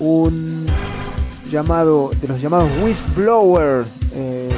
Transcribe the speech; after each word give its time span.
un 0.00 0.66
llamado 1.50 2.10
de 2.20 2.28
los 2.28 2.40
llamados 2.40 2.70
whistleblower 2.82 3.84
eh, 4.14 4.50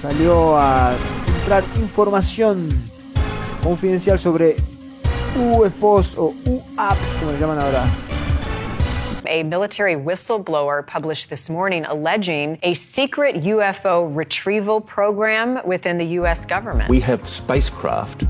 salió 0.00 0.56
a 0.58 0.94
filtrar 1.24 1.64
información 1.76 2.68
confidencial 3.62 4.18
sobre 4.18 4.56
UFOs 5.36 6.16
o 6.18 6.34
UAPs 6.44 7.14
como 7.18 7.32
le 7.32 7.38
llaman 7.38 7.58
ahora 7.58 7.88
a 9.30 9.44
military 9.44 9.94
whistleblower 9.94 10.84
published 10.84 11.30
this 11.30 11.48
morning 11.48 11.84
alleging 11.84 12.58
a 12.62 12.74
secret 12.74 13.36
UFO 13.36 14.10
retrieval 14.14 14.80
program 14.80 15.60
within 15.64 15.98
the 15.98 16.06
U.S. 16.18 16.44
government. 16.44 16.90
We 16.90 16.98
have 17.00 17.28
spacecraft 17.28 18.24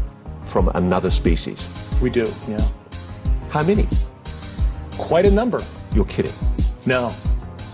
from 0.45 0.69
another 0.75 1.11
species. 1.11 1.69
We 2.03 2.11
do, 2.11 2.31
yeah. 2.47 2.61
How 3.49 3.63
many? 3.63 3.89
Quite 4.99 5.25
a 5.25 5.31
number. 5.31 5.61
You're 5.95 6.07
kidding. 6.07 6.33
No. 6.87 7.11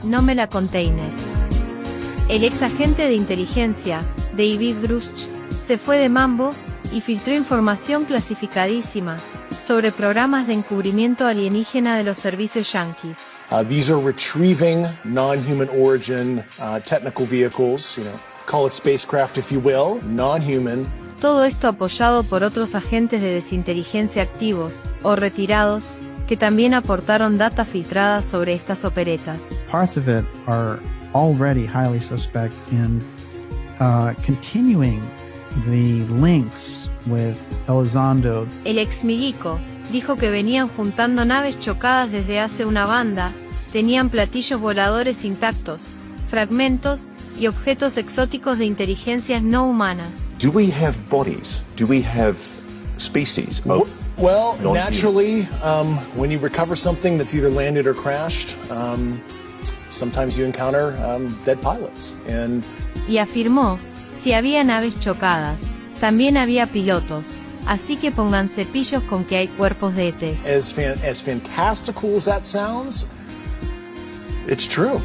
No 0.04 0.22
me 0.22 0.34
la 0.34 0.46
container. 0.48 1.12
El 2.28 2.44
ex 2.44 2.62
agente 2.62 3.02
de 3.02 3.14
inteligencia, 3.14 4.02
David 4.36 4.76
Grush, 4.82 5.26
se 5.66 5.78
fue 5.78 5.98
de 5.98 6.08
mambo 6.08 6.50
y 6.92 7.00
filtró 7.00 7.34
información 7.34 8.04
clasificadísima 8.04 9.16
sobre 9.64 9.92
programas 9.92 10.46
de 10.46 10.54
encubrimiento 10.54 11.26
alienígena 11.26 11.96
de 11.96 12.04
los 12.04 12.18
servicios 12.18 12.72
yankees. 12.72 13.18
Uh, 13.50 13.62
these 13.64 13.92
are 13.92 14.00
retrieving 14.00 14.84
non-human 15.04 15.68
origin 15.78 16.42
uh, 16.60 16.80
technical 16.80 17.26
vehicles, 17.26 17.96
you 17.96 18.04
know, 18.04 18.12
call 18.46 18.66
it 18.66 18.72
spacecraft 18.72 19.38
if 19.38 19.50
you 19.52 19.60
will, 19.60 20.00
non-human. 20.04 20.86
Todo 21.20 21.44
esto 21.44 21.68
apoyado 21.68 22.22
por 22.24 22.44
otros 22.44 22.74
agentes 22.74 23.22
de 23.22 23.32
desinteligencia 23.32 24.22
activos 24.22 24.82
o 25.02 25.16
retirados 25.16 25.92
que 26.26 26.36
también 26.36 26.74
aportaron 26.74 27.38
data 27.38 27.64
filtrada 27.64 28.22
sobre 28.22 28.54
estas 28.54 28.84
operetas. 28.84 29.38
Parts 29.70 29.96
of 29.96 30.08
it 30.08 30.24
are 30.46 30.78
already 31.14 31.66
highly 31.66 32.00
suspect 32.00 32.54
in 32.70 33.02
uh, 33.80 34.12
continuing 34.24 35.00
the 35.64 36.04
links 36.20 36.90
with 37.06 37.36
Elizondo. 37.68 38.46
El 38.64 38.78
ex 38.78 39.04
milico 39.04 39.58
dijo 39.92 40.16
que 40.16 40.30
venían 40.30 40.68
juntando 40.68 41.24
naves 41.24 41.58
chocadas 41.58 42.10
desde 42.10 42.40
hace 42.40 42.64
una 42.64 42.86
banda, 42.86 43.32
tenían 43.72 44.10
platillos 44.10 44.60
voladores 44.60 45.24
intactos, 45.24 45.88
fragmentos 46.28 47.06
y 47.38 47.46
objetos 47.46 47.96
exóticos 47.96 48.58
de 48.58 48.66
inteligencias 48.66 49.42
no 49.42 49.66
humanas. 49.66 50.32
Do 50.40 50.50
we 50.50 50.70
have 50.72 50.94
bodies? 51.08 51.62
Do 51.76 51.86
we 51.86 52.02
have 52.02 52.36
species? 52.98 53.62
Of 53.66 53.88
well, 54.18 54.56
naturally, 54.72 55.42
um, 55.62 55.96
when 56.16 56.30
you 56.30 56.38
recover 56.38 56.76
something 56.76 57.18
that's 57.18 57.34
either 57.34 57.50
landed 57.50 57.86
or 57.86 57.94
crashed, 57.94 58.56
um, 58.70 59.22
sometimes 59.88 60.36
you 60.38 60.44
encounter 60.44 60.96
um, 61.04 61.36
dead 61.44 61.60
pilots. 61.60 62.14
And 62.28 62.64
y 63.08 63.18
afirmó 63.18 63.78
si 64.22 64.32
había 64.32 64.64
naves 64.64 64.98
chocadas, 65.00 65.60
también 66.00 66.36
había 66.36 66.66
pilotos, 66.66 67.26
así 67.66 67.96
que 67.96 68.10
pongan 68.10 68.48
cepillos 68.48 69.02
con 69.04 69.24
que 69.24 69.36
hay 69.36 69.48
cuerpos 69.48 69.94
de 69.94 70.08
ETs. 70.08 70.46
As, 70.46 70.72
fan, 70.72 70.98
as 71.08 71.22
fantastical 71.22 72.16
as 72.16 72.24
that 72.24 72.44
sounds, 72.44 73.06
it's 74.48 74.66
true. 74.66 75.00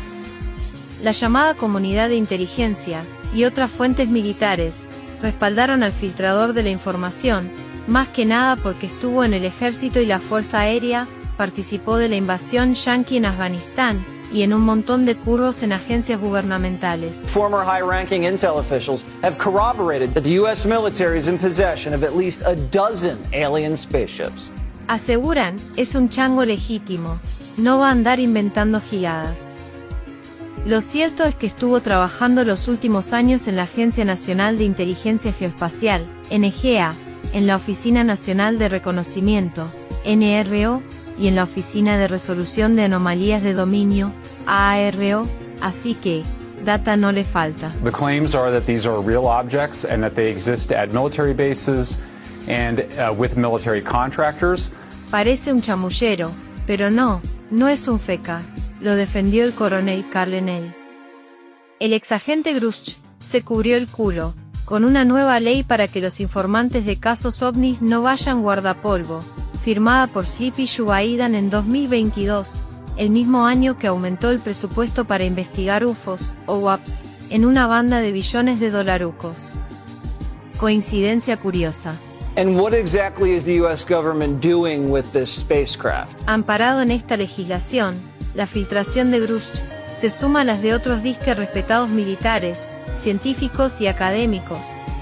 La 1.04 1.12
llamada 1.12 1.56
comunidad 1.56 2.09
de 2.09 2.16
inteligencia 2.16 3.04
y 3.34 3.45
otras 3.45 3.72
fuentes 3.72 4.08
militares 4.08 4.76
respaldaron 5.22 5.84
al 5.84 5.92
filtrador 5.92 6.54
de 6.54 6.64
la 6.64 6.70
información, 6.70 7.52
más 7.92 8.08
que 8.08 8.25
nada 8.25 8.56
porque 8.56 8.88
estuvo 8.88 9.23
en 9.23 9.34
el 9.34 9.45
ejército 9.45 10.00
y 10.00 10.06
la 10.06 10.20
Fuerza 10.20 10.61
Aérea, 10.61 11.08
participó 11.38 11.98
de 11.98 12.09
la 12.09 12.16
invasión 12.16 12.73
yanqui 12.73 13.17
en 13.17 13.25
Afganistán, 13.25 14.03
y 14.31 14.44
en 14.44 14.53
un 14.53 14.61
montón 14.61 15.06
de 15.06 15.16
curros 15.16 15.61
en 15.61 15.73
agencias 15.73 16.20
gubernamentales. 16.20 17.17
Former 17.31 17.66
high-ranking 17.66 18.23
intel 18.23 18.58
officials 18.58 19.03
have 19.23 19.38
corroborated 19.38 20.14
that 20.14 20.23
the 20.23 20.39
U.S. 20.39 20.66
military 20.66 21.17
is 21.17 21.27
in 21.27 21.38
possession 21.38 21.93
of 21.93 22.04
at 22.04 22.16
least 22.16 22.42
a 22.45 22.55
dozen 22.71 23.17
alien 23.33 23.76
spaceships. 23.76 24.52
Aseguran, 24.87 25.58
es 25.77 25.95
un 25.95 26.10
chango 26.10 26.45
legítimo, 26.45 27.20
no 27.58 27.80
va 27.80 27.89
a 27.89 27.92
andar 27.92 28.20
inventando 28.20 28.82
gigadas. 28.82 29.37
Lo 30.66 30.82
cierto 30.82 31.23
es 31.23 31.36
que 31.36 31.48
estuvo 31.48 31.82
trabajando 31.82 32.43
los 32.43 32.67
últimos 32.67 33.14
años 33.14 33.48
en 33.48 33.55
la 33.55 33.64
Agencia 33.64 34.05
Nacional 34.05 34.58
de 34.58 34.64
Inteligencia 34.66 35.33
Geoespacial, 35.33 36.05
NGA, 36.30 36.93
en 37.33 37.47
la 37.47 37.55
Oficina 37.55 38.03
Nacional 38.03 38.59
de 38.59 38.69
Reconocimiento, 38.69 39.67
NRO, 40.05 40.81
y 41.17 41.27
en 41.27 41.36
la 41.36 41.43
Oficina 41.43 41.97
de 41.97 42.08
Resolución 42.08 42.75
de 42.75 42.83
Anomalías 42.83 43.43
de 43.43 43.53
Dominio, 43.53 44.11
ARO, 44.47 45.23
así 45.61 45.93
que, 45.93 46.23
data 46.65 46.97
no 46.97 47.11
le 47.11 47.23
falta. 47.23 47.71
The 47.83 47.92
claims 47.92 48.36
are 48.36 48.52
that 48.52 48.65
these 48.65 48.87
are 48.87 49.02
real 49.02 49.27
objects 49.27 49.86
and 49.86 50.03
that 50.03 50.14
they 50.14 50.31
exist 50.31 50.71
at 50.71 50.92
military 50.93 51.33
bases 51.33 51.99
and 52.47 52.81
uh, 52.97 53.14
with 53.14 53.37
military 53.37 53.81
contractors. 53.81 54.71
Parece 55.11 55.52
un 55.52 55.61
chamullero, 55.61 56.31
pero 56.65 56.89
no, 56.89 57.21
no 57.52 57.67
es 57.67 57.87
un 57.87 57.99
feca, 57.99 58.42
lo 58.80 58.95
defendió 58.95 59.43
el 59.43 59.53
coronel 59.53 60.05
Carlenel. 60.09 60.73
El 61.80 61.93
exagente 61.93 62.53
Grush 62.53 62.95
se 63.19 63.42
cubrió 63.42 63.77
el 63.77 63.87
culo, 63.87 64.33
con 64.71 64.86
una 64.86 65.04
nueva 65.04 65.42
ley 65.42 65.64
para 65.64 65.89
que 65.89 65.99
los 65.99 66.21
informantes 66.21 66.86
de 66.86 66.95
casos 66.95 67.42
ovnis 67.42 67.82
no 67.82 68.04
vayan 68.04 68.42
guardapolvo, 68.42 69.21
firmada 69.61 70.08
por 70.08 70.26
Sleepy 70.26 70.65
Shubaidan 70.65 71.36
en 71.36 71.49
2022, 71.49 72.54
el 72.95 73.10
mismo 73.10 73.45
año 73.45 73.77
que 73.77 73.87
aumentó 73.87 74.31
el 74.31 74.39
presupuesto 74.39 75.04
para 75.04 75.26
investigar 75.26 75.83
UFOs, 75.83 76.31
o 76.45 76.60
WAPs, 76.60 77.02
en 77.30 77.43
una 77.43 77.67
banda 77.67 77.99
de 77.99 78.14
billones 78.14 78.61
de 78.61 78.71
dolarucos. 78.71 79.55
Coincidencia 80.58 81.36
curiosa. 81.36 81.98
And 82.37 82.58
what 82.58 82.71
exactly 82.71 83.31
is 83.36 83.43
the 83.43 83.61
US 83.61 83.86
government 83.86 84.42
doing 84.42 84.89
with 84.89 85.04
this 85.11 85.30
spacecraft? 85.30 86.21
Amparado 86.27 86.81
en 86.81 86.92
esta 86.92 87.17
legislación, 87.17 87.95
la 88.36 88.48
filtración 88.48 89.11
de 89.11 89.20
Grush 89.20 89.52
se 89.99 90.10
suma 90.10 90.42
a 90.42 90.45
las 90.45 90.61
de 90.61 90.73
otros 90.73 91.04
disques 91.04 91.36
respetados 91.36 91.89
militares, 91.89 92.58
científicos 92.99 93.81
y 93.81 93.87
académicos, 93.87 94.59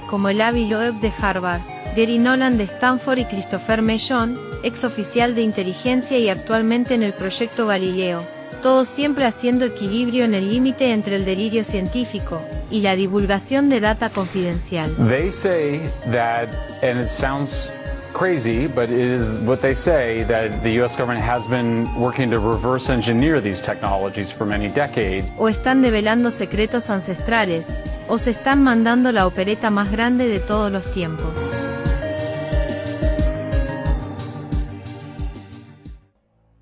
como 0.09 0.29
el 0.29 0.41
Avi 0.41 0.67
Loeb 0.67 0.95
de 1.01 1.11
Harvard, 1.21 1.61
Gary 1.95 2.19
Nolan 2.19 2.57
de 2.57 2.63
Stanford 2.65 3.19
y 3.19 3.25
Christopher 3.25 3.81
Mellon, 3.81 4.39
ex 4.63 4.83
oficial 4.83 5.35
de 5.35 5.41
inteligencia 5.41 6.17
y 6.17 6.29
actualmente 6.29 6.93
en 6.93 7.03
el 7.03 7.13
proyecto 7.13 7.67
Galileo, 7.67 8.21
todo 8.61 8.85
siempre 8.85 9.25
haciendo 9.25 9.65
equilibrio 9.65 10.25
en 10.25 10.33
el 10.33 10.49
límite 10.49 10.91
entre 10.91 11.15
el 11.15 11.25
delirio 11.25 11.63
científico 11.63 12.41
y 12.69 12.81
la 12.81 12.95
divulgación 12.95 13.69
de 13.69 13.79
data 13.79 14.09
confidencial. 14.09 14.93
They 15.07 15.31
say 15.31 15.81
that, 16.11 16.49
and 16.83 16.99
it 17.01 17.07
sounds 17.07 17.71
crazy, 18.19 18.67
but 18.67 18.89
it 18.89 18.99
is 18.99 19.39
what 19.47 19.61
they 19.61 19.73
say 19.73 20.23
that 20.23 20.61
the 20.61 20.71
US 20.81 20.97
government 20.97 21.23
has 21.23 21.47
been 21.47 21.87
working 21.95 22.29
to 22.29 22.37
reverse 22.37 22.89
engineer 22.89 23.39
these 23.39 23.61
technologies 23.61 24.29
for 24.29 24.45
many 24.45 24.67
decades. 24.67 25.31
O 25.37 25.47
están 25.47 25.81
develando 25.81 26.29
secretos 26.29 26.89
ancestrales, 26.89 27.65
o 28.09 28.17
se 28.17 28.31
están 28.31 28.61
mandando 28.61 29.13
la 29.13 29.25
opereta 29.25 29.69
más 29.69 29.89
grande 29.89 30.27
de 30.27 30.41
todos 30.41 30.69
los 30.69 30.91
tiempos. 30.91 31.33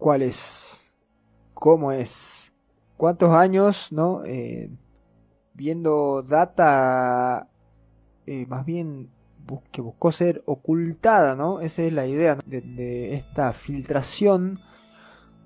cuál 0.07 0.21
es, 0.21 0.89
cómo 1.53 1.91
es, 1.91 2.53
cuántos 2.95 3.33
años, 3.33 3.91
¿no? 3.91 4.23
Eh, 4.23 4.69
viendo 5.53 6.23
data, 6.23 7.49
eh, 8.25 8.45
más 8.47 8.65
bien 8.65 9.09
que 9.71 9.81
buscó 9.81 10.11
ser 10.11 10.43
ocultada, 10.45 11.35
¿no? 11.35 11.61
Esa 11.61 11.83
es 11.83 11.93
la 11.93 12.07
idea 12.07 12.37
de, 12.45 13.15
esta 13.15 13.53
filtración 13.53 14.59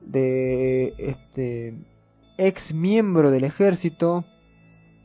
de 0.02 0.94
este 0.98 1.76
ex 2.38 2.74
miembro 2.74 3.32
del 3.32 3.44
ejército 3.44 4.26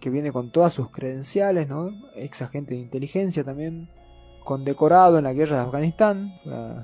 que 0.01 0.11
viene 0.11 0.33
con 0.33 0.51
todas 0.51 0.73
sus 0.73 0.91
credenciales, 0.91 1.69
¿no? 1.69 1.91
Ex 2.15 2.43
agente 2.43 2.75
de 2.75 2.81
inteligencia 2.81 3.45
también, 3.45 3.91
condecorado 4.45 5.19
en 5.19 5.25
la 5.25 5.33
guerra 5.33 5.57
de 5.57 5.63
Afganistán, 5.63 6.35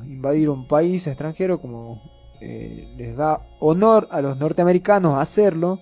invadir 0.04 0.50
un 0.50 0.66
país 0.66 1.06
extranjero 1.06 1.60
como 1.60 2.02
eh, 2.40 2.92
les 2.96 3.16
da 3.16 3.40
honor 3.60 4.08
a 4.10 4.20
los 4.20 4.36
norteamericanos 4.36 5.16
hacerlo. 5.16 5.78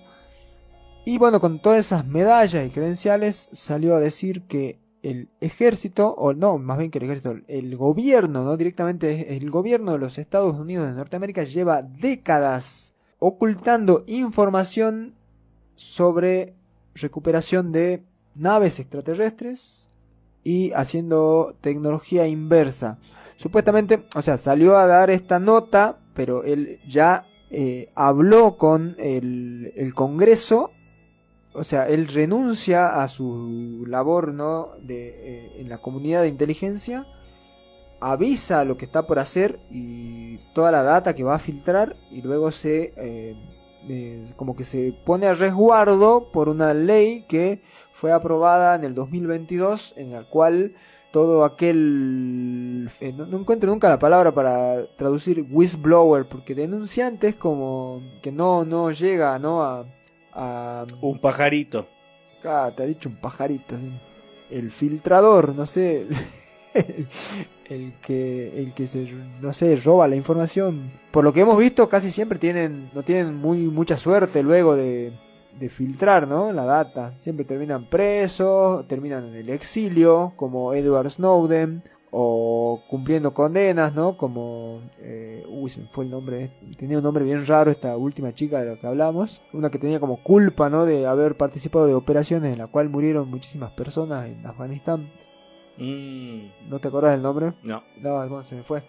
Y 1.05 1.17
bueno, 1.17 1.39
con 1.39 1.59
todas 1.59 1.79
esas 1.79 2.05
medallas 2.05 2.67
y 2.67 2.69
credenciales 2.69 3.49
salió 3.51 3.95
a 3.95 3.99
decir 3.99 4.43
que 4.43 4.80
el 5.03 5.29
ejército, 5.39 6.13
o 6.13 6.33
no, 6.33 6.57
más 6.57 6.77
bien 6.77 6.91
que 6.91 6.99
el 6.99 7.05
ejército, 7.05 7.35
el 7.47 7.75
gobierno, 7.75 8.43
no 8.43 8.57
directamente 8.57 9.35
el 9.35 9.49
gobierno 9.49 9.93
de 9.93 9.99
los 9.99 10.17
Estados 10.17 10.55
Unidos 10.55 10.87
de 10.87 10.95
Norteamérica 10.95 11.43
lleva 11.43 11.81
décadas 11.81 12.93
ocultando 13.19 14.03
información 14.07 15.15
sobre 15.75 16.53
recuperación 16.93 17.71
de 17.71 18.03
naves 18.35 18.79
extraterrestres 18.79 19.89
y 20.43 20.71
haciendo 20.73 21.55
tecnología 21.61 22.27
inversa. 22.27 22.99
Supuestamente, 23.35 24.05
o 24.15 24.21
sea, 24.21 24.37
salió 24.37 24.77
a 24.77 24.87
dar 24.87 25.09
esta 25.09 25.39
nota 25.39 26.01
pero 26.13 26.43
él 26.43 26.79
ya 26.87 27.25
eh, 27.49 27.89
habló 27.95 28.57
con 28.57 28.95
el, 28.99 29.73
el, 29.75 29.93
Congreso, 29.93 30.71
o 31.53 31.63
sea, 31.63 31.87
él 31.87 32.07
renuncia 32.07 33.01
a 33.01 33.07
su 33.07 33.83
labor 33.87 34.33
¿no? 34.33 34.69
de, 34.81 35.09
eh, 35.09 35.51
en 35.57 35.69
la 35.69 35.79
comunidad 35.79 36.21
de 36.21 36.29
inteligencia, 36.29 37.05
avisa 37.99 38.65
lo 38.65 38.77
que 38.77 38.85
está 38.85 39.05
por 39.05 39.19
hacer 39.19 39.59
y 39.69 40.37
toda 40.53 40.71
la 40.71 40.83
data 40.83 41.13
que 41.13 41.23
va 41.23 41.35
a 41.35 41.39
filtrar 41.39 41.95
y 42.09 42.21
luego 42.21 42.51
se 42.51 42.93
eh, 42.97 43.35
como 44.35 44.55
que 44.55 44.63
se 44.63 44.93
pone 45.05 45.27
a 45.27 45.33
resguardo 45.33 46.31
por 46.31 46.49
una 46.49 46.73
ley 46.73 47.25
que 47.27 47.61
fue 47.93 48.11
aprobada 48.11 48.75
en 48.75 48.83
el 48.83 48.95
2022 48.95 49.93
en 49.97 50.11
la 50.11 50.23
cual 50.29 50.75
todo 51.11 51.43
aquel... 51.43 52.89
Eh, 53.01 53.11
no, 53.11 53.37
encuentro 53.37 53.69
nunca 53.69 53.89
la 53.89 53.99
palabra 53.99 54.33
para 54.33 54.87
traducir 54.95 55.45
whistleblower, 55.51 56.27
porque 56.27 56.55
denunciante 56.55 57.27
es 57.29 57.35
como 57.35 58.01
que 58.21 58.31
no, 58.31 58.63
no 58.63 58.91
llega 58.91 59.37
¿no? 59.37 59.61
A, 59.61 59.85
Un 60.35 61.19
pajarito. 61.19 61.87
Ah, 62.43 62.71
te 62.75 62.83
ha 62.83 62.85
dicho 62.85 63.09
un 63.09 63.15
pajarito. 63.15 63.75
El 64.49 64.71
filtrador, 64.71 65.55
no 65.55 65.65
sé. 65.65 66.07
el 67.65 67.93
que, 68.01 68.61
el 68.61 68.73
que 68.73 68.87
se, 68.87 69.07
no 69.41 69.53
sé, 69.53 69.75
roba 69.77 70.07
la 70.07 70.15
información. 70.15 70.91
Por 71.11 71.23
lo 71.23 71.33
que 71.33 71.41
hemos 71.41 71.57
visto, 71.57 71.87
casi 71.89 72.11
siempre 72.11 72.39
tienen, 72.39 72.89
no 72.93 73.03
tienen 73.03 73.35
muy, 73.35 73.59
mucha 73.59 73.97
suerte 73.97 74.43
luego 74.43 74.75
de, 74.75 75.13
de 75.59 75.69
filtrar 75.69 76.27
¿no? 76.27 76.51
la 76.51 76.65
data. 76.65 77.13
Siempre 77.19 77.45
terminan 77.45 77.89
presos, 77.89 78.87
terminan 78.87 79.27
en 79.29 79.35
el 79.35 79.49
exilio, 79.49 80.33
como 80.35 80.73
Edward 80.73 81.09
Snowden, 81.09 81.83
o 82.11 82.83
cumpliendo 82.89 83.33
condenas, 83.33 83.95
¿no? 83.95 84.17
Como, 84.17 84.81
eh, 84.99 85.45
uy, 85.47 85.69
se 85.69 85.79
me 85.79 85.87
fue 85.87 86.03
el 86.03 86.11
nombre, 86.11 86.51
tenía 86.77 86.97
un 86.97 87.03
nombre 87.03 87.23
bien 87.23 87.45
raro 87.45 87.71
esta 87.71 87.95
última 87.95 88.33
chica 88.33 88.59
de 88.59 88.71
la 88.71 88.79
que 88.79 88.85
hablamos, 88.85 89.41
una 89.53 89.71
que 89.71 89.79
tenía 89.79 90.01
como 90.01 90.21
culpa, 90.21 90.69
¿no? 90.69 90.85
De 90.85 91.07
haber 91.07 91.37
participado 91.37 91.87
de 91.87 91.93
operaciones 91.93 92.51
en 92.51 92.59
la 92.59 92.67
cual 92.67 92.89
murieron 92.89 93.29
muchísimas 93.29 93.71
personas 93.71 94.27
en 94.27 94.45
Afganistán. 94.45 95.09
Mm. 95.77 96.69
¿No 96.69 96.79
te 96.79 96.89
acuerdas 96.89 97.13
del 97.13 97.21
nombre? 97.21 97.53
No. 97.63 97.81
No, 98.01 98.43
se 98.43 98.55
me 98.55 98.63
fue. 98.63 98.83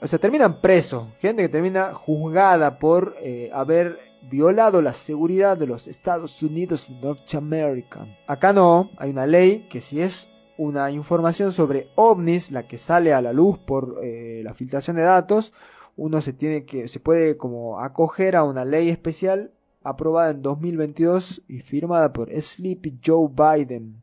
O 0.00 0.06
sea, 0.06 0.18
terminan 0.18 0.60
presos. 0.60 1.08
Gente 1.18 1.42
que 1.42 1.48
termina 1.48 1.94
juzgada 1.94 2.78
por 2.78 3.16
eh, 3.20 3.50
haber 3.52 3.98
violado 4.22 4.82
la 4.82 4.92
seguridad 4.92 5.56
de 5.56 5.66
los 5.66 5.88
Estados 5.88 6.42
Unidos 6.42 6.88
de 6.88 7.00
Norteamérica. 7.00 8.06
Acá 8.26 8.52
no, 8.52 8.90
hay 8.98 9.10
una 9.10 9.26
ley 9.26 9.66
que 9.70 9.80
si 9.80 10.00
es 10.00 10.28
una 10.58 10.90
información 10.90 11.52
sobre 11.52 11.88
ovnis, 11.94 12.50
la 12.50 12.66
que 12.66 12.76
sale 12.76 13.14
a 13.14 13.22
la 13.22 13.32
luz 13.32 13.58
por 13.58 14.00
eh, 14.02 14.42
la 14.44 14.52
filtración 14.52 14.96
de 14.96 15.02
datos, 15.02 15.54
uno 15.96 16.20
se 16.20 16.32
tiene 16.32 16.64
que, 16.64 16.88
se 16.88 17.00
puede 17.00 17.36
como 17.36 17.80
acoger 17.80 18.36
a 18.36 18.44
una 18.44 18.64
ley 18.64 18.90
especial 18.90 19.52
aprobada 19.82 20.30
en 20.30 20.42
2022 20.42 21.42
y 21.48 21.60
firmada 21.60 22.12
por 22.12 22.30
Sleepy 22.30 22.98
Joe 23.04 23.28
Biden. 23.28 24.02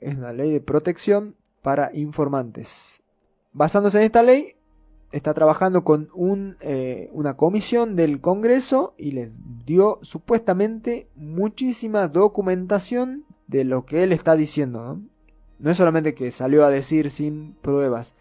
Es 0.00 0.16
una 0.16 0.32
ley 0.32 0.50
de 0.50 0.60
protección 0.60 1.34
para 1.60 1.90
informantes. 1.92 3.02
Basándose 3.52 3.98
en 3.98 4.04
esta 4.04 4.22
ley, 4.22 4.54
está 5.10 5.34
trabajando 5.34 5.82
con 5.82 6.08
un, 6.14 6.56
eh, 6.60 7.10
una 7.12 7.36
comisión 7.36 7.96
del 7.96 8.20
Congreso 8.20 8.94
y 8.96 9.12
les 9.12 9.30
dio 9.64 9.98
supuestamente 10.02 11.08
muchísima 11.16 12.06
documentación 12.06 13.24
de 13.48 13.64
lo 13.64 13.86
que 13.86 14.04
él 14.04 14.12
está 14.12 14.36
diciendo. 14.36 15.00
Es 15.64 15.76
solamente 15.76 16.14
que 16.14 16.30
salió 16.30 16.64
a 16.64 16.70
decir 16.70 17.10
sin 17.10 17.54
pruebas. 17.62 18.14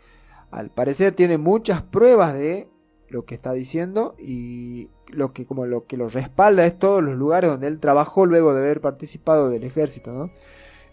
Al 0.51 0.69
parecer 0.69 1.13
tiene 1.13 1.37
muchas 1.37 1.81
pruebas 1.81 2.33
de 2.33 2.67
lo 3.09 3.25
que 3.25 3.35
está 3.35 3.53
diciendo 3.53 4.15
y 4.17 4.89
lo 5.07 5.33
que 5.33 5.45
como 5.45 5.65
lo 5.65 5.85
que 5.85 5.97
lo 5.97 6.09
respalda 6.09 6.65
es 6.65 6.77
todos 6.79 7.03
los 7.03 7.17
lugares 7.17 7.49
donde 7.49 7.67
él 7.67 7.79
trabajó 7.79 8.25
luego 8.25 8.53
de 8.53 8.59
haber 8.59 8.81
participado 8.81 9.49
del 9.49 9.63
ejército, 9.63 10.11
¿no? 10.11 10.31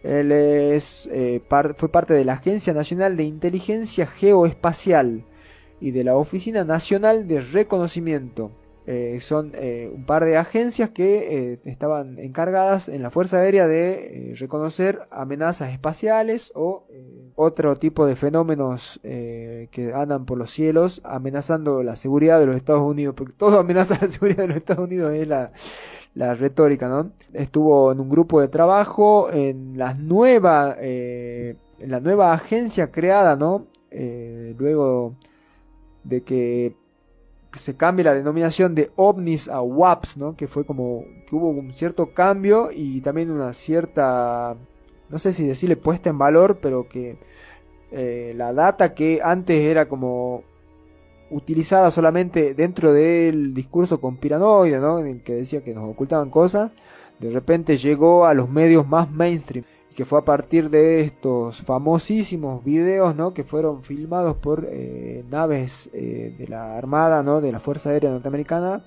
Él 0.02 0.32
es, 0.32 1.08
eh, 1.12 1.40
fue 1.76 1.88
parte 1.88 2.12
de 2.12 2.24
la 2.24 2.32
Agencia 2.34 2.72
Nacional 2.72 3.16
de 3.16 3.22
Inteligencia 3.22 4.06
Geoespacial 4.06 5.24
y 5.80 5.92
de 5.92 6.04
la 6.04 6.16
Oficina 6.16 6.64
Nacional 6.64 7.28
de 7.28 7.40
Reconocimiento. 7.40 8.50
Eh, 8.86 9.18
son 9.20 9.52
eh, 9.54 9.90
un 9.94 10.06
par 10.06 10.24
de 10.24 10.36
agencias 10.36 10.90
que 10.90 11.60
estaban 11.64 12.18
encargadas 12.18 12.88
en 12.88 13.02
la 13.02 13.10
Fuerza 13.10 13.38
Aérea 13.38 13.68
de 13.68 14.34
reconocer 14.36 15.00
amenazas 15.10 15.72
espaciales 15.72 16.50
o 16.54 16.84
otro 17.36 17.76
tipo 17.76 18.06
de 18.06 18.16
fenómenos 18.16 19.00
que 19.02 19.92
andan 19.94 20.24
por 20.24 20.38
los 20.38 20.50
cielos 20.50 21.00
amenazando 21.04 21.82
la 21.82 21.96
seguridad 21.96 22.40
de 22.40 22.46
los 22.46 22.56
Estados 22.56 22.82
Unidos, 22.82 23.14
porque 23.16 23.34
todo 23.34 23.58
amenaza 23.60 23.98
la 24.00 24.08
seguridad 24.08 24.42
de 24.42 24.48
los 24.48 24.56
Estados 24.56 24.84
Unidos 24.84 25.14
es 25.14 25.28
la, 25.28 25.52
la 26.14 26.34
retórica, 26.34 26.88
¿no? 26.88 27.12
Estuvo 27.32 27.92
en 27.92 28.00
un 28.00 28.08
grupo 28.08 28.40
de 28.40 28.48
trabajo 28.48 29.30
en 29.32 29.78
la 29.78 29.94
nueva, 29.94 30.76
eh, 30.78 31.56
en 31.78 31.90
la 31.90 32.00
nueva 32.00 32.32
agencia 32.34 32.90
creada, 32.90 33.36
¿no? 33.36 33.66
Eh, 33.90 34.54
luego 34.58 35.16
de 36.04 36.22
que 36.22 36.76
se 37.54 37.76
cambie 37.76 38.04
la 38.04 38.14
denominación 38.14 38.74
de 38.74 38.90
ovnis 38.96 39.48
a 39.48 39.60
WAPS, 39.60 40.16
¿no? 40.16 40.36
Que 40.36 40.48
fue 40.48 40.64
como 40.64 41.04
que 41.28 41.34
hubo 41.34 41.48
un 41.48 41.72
cierto 41.72 42.12
cambio 42.14 42.70
y 42.72 43.00
también 43.00 43.30
una 43.30 43.52
cierta, 43.52 44.56
no 45.08 45.18
sé 45.18 45.32
si 45.32 45.46
decirle 45.46 45.76
puesta 45.76 46.10
en 46.10 46.18
valor, 46.18 46.58
pero 46.60 46.88
que 46.88 47.16
eh, 47.90 48.32
la 48.36 48.52
data 48.52 48.94
que 48.94 49.20
antes 49.22 49.60
era 49.60 49.88
como 49.88 50.44
utilizada 51.30 51.90
solamente 51.90 52.54
dentro 52.54 52.92
del 52.92 53.54
discurso 53.54 54.00
conspiranoide, 54.00 54.78
¿no? 54.78 54.98
En 54.98 55.06
el 55.06 55.22
que 55.22 55.34
decía 55.34 55.62
que 55.62 55.74
nos 55.74 55.90
ocultaban 55.90 56.30
cosas, 56.30 56.72
de 57.18 57.30
repente 57.30 57.76
llegó 57.76 58.26
a 58.26 58.34
los 58.34 58.48
medios 58.48 58.86
más 58.86 59.10
mainstream 59.10 59.64
que 59.92 60.04
fue 60.04 60.18
a 60.18 60.24
partir 60.24 60.70
de 60.70 61.00
estos 61.00 61.62
famosísimos 61.62 62.64
videos, 62.64 63.14
¿no? 63.14 63.34
Que 63.34 63.44
fueron 63.44 63.82
filmados 63.82 64.36
por 64.36 64.66
eh, 64.70 65.24
naves 65.30 65.90
eh, 65.92 66.34
de 66.38 66.48
la 66.48 66.76
Armada, 66.76 67.22
¿no? 67.22 67.40
De 67.40 67.52
la 67.52 67.60
Fuerza 67.60 67.90
Aérea 67.90 68.10
Norteamericana, 68.10 68.82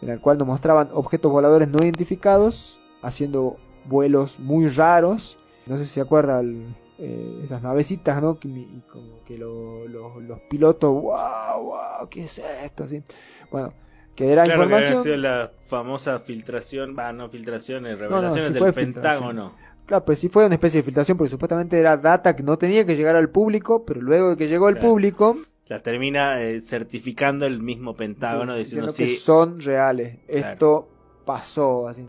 en 0.00 0.10
el 0.10 0.20
cual 0.20 0.38
nos 0.38 0.46
mostraban 0.46 0.88
objetos 0.92 1.30
voladores 1.30 1.68
no 1.68 1.78
identificados 1.78 2.80
haciendo 3.02 3.56
vuelos 3.86 4.38
muy 4.38 4.68
raros. 4.68 5.38
No 5.66 5.76
sé 5.76 5.84
si 5.84 5.92
se 5.94 6.00
acuerda 6.00 6.42
eh, 6.42 7.40
esas 7.42 7.62
navecitas, 7.62 8.20
¿no? 8.22 8.38
Que, 8.38 8.48
como 8.90 9.22
que 9.24 9.38
los 9.38 10.40
pilotos, 10.48 10.92
wow, 10.92 11.62
wow, 11.62 12.08
¿qué 12.10 12.24
es 12.24 12.38
esto? 12.38 12.84
Así. 12.84 13.02
Bueno, 13.50 13.72
que 14.14 14.32
era 14.32 14.46
información. 14.46 15.02
Que 15.02 15.16
la 15.16 15.52
famosa 15.66 16.18
filtración, 16.18 16.94
va, 16.98 17.12
no 17.12 17.28
filtraciones, 17.28 17.98
revelaciones 17.98 18.52
del 18.52 18.74
Pentágono. 18.74 19.54
Claro, 19.90 20.04
pues 20.04 20.20
sí 20.20 20.28
fue 20.28 20.46
una 20.46 20.54
especie 20.54 20.78
de 20.78 20.84
filtración 20.84 21.18
porque 21.18 21.32
supuestamente 21.32 21.76
era 21.76 21.96
data 21.96 22.36
que 22.36 22.44
no 22.44 22.56
tenía 22.56 22.86
que 22.86 22.94
llegar 22.94 23.16
al 23.16 23.28
público, 23.28 23.84
pero 23.84 24.00
luego 24.00 24.30
de 24.30 24.36
que 24.36 24.46
llegó 24.46 24.68
al 24.68 24.78
público... 24.78 25.36
La 25.66 25.82
termina 25.82 26.40
eh, 26.40 26.62
certificando 26.62 27.44
el 27.44 27.60
mismo 27.60 27.96
Pentágono 27.96 28.54
diciendo, 28.54 28.94
que 28.94 29.16
son 29.16 29.60
reales. 29.60 30.18
Esto 30.28 30.86
pasó 31.26 31.88
así. 31.88 32.06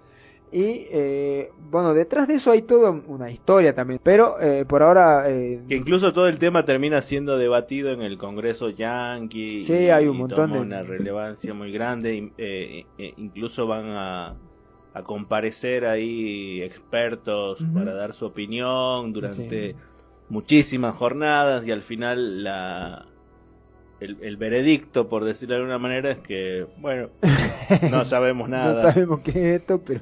Y 0.51 0.85
eh, 0.91 1.49
bueno, 1.71 1.95
detrás 1.95 2.27
de 2.27 2.35
eso 2.35 2.51
hay 2.51 2.61
toda 2.61 2.91
una 2.91 3.31
historia 3.31 3.73
también. 3.73 3.99
Pero 4.03 4.39
eh, 4.39 4.63
por 4.67 4.83
ahora. 4.83 5.27
Eh, 5.27 5.61
que 5.67 5.75
incluso 5.75 6.13
todo 6.13 6.27
el 6.27 6.37
tema 6.37 6.63
termina 6.65 7.01
siendo 7.01 7.39
debatido 7.39 7.91
en 7.91 8.03
el 8.03 8.19
Congreso 8.19 8.69
Yankee. 8.69 9.63
Sí, 9.63 9.89
hay 9.89 10.05
un 10.05 10.17
montón 10.17 10.53
de. 10.53 10.59
una 10.59 10.83
relevancia 10.83 11.51
muy 11.55 11.71
grande. 11.71 12.31
incluso 13.17 13.65
van 13.65 13.85
a, 13.87 14.35
a, 14.93 15.03
comparecer 15.03 15.85
ahí 15.85 16.61
expertos 16.61 17.59
para 17.73 17.93
dar 17.93 18.13
su 18.13 18.25
opinión 18.25 19.13
durante 19.13 19.75
muchísimas 20.29 20.95
jornadas. 20.95 21.65
Y 21.65 21.71
al 21.71 21.81
final 21.81 22.43
la. 22.43 23.05
El, 23.99 24.17
el, 24.23 24.35
veredicto, 24.35 25.07
por 25.07 25.23
decirlo 25.23 25.53
de 25.53 25.61
alguna 25.61 25.77
manera, 25.77 26.09
es 26.09 26.17
que, 26.17 26.65
bueno, 26.77 27.09
no 27.91 28.03
sabemos 28.03 28.49
nada. 28.49 28.73
no 28.73 28.81
sabemos 28.81 29.19
qué 29.19 29.29
es 29.29 29.61
esto, 29.61 29.79
pero 29.85 30.01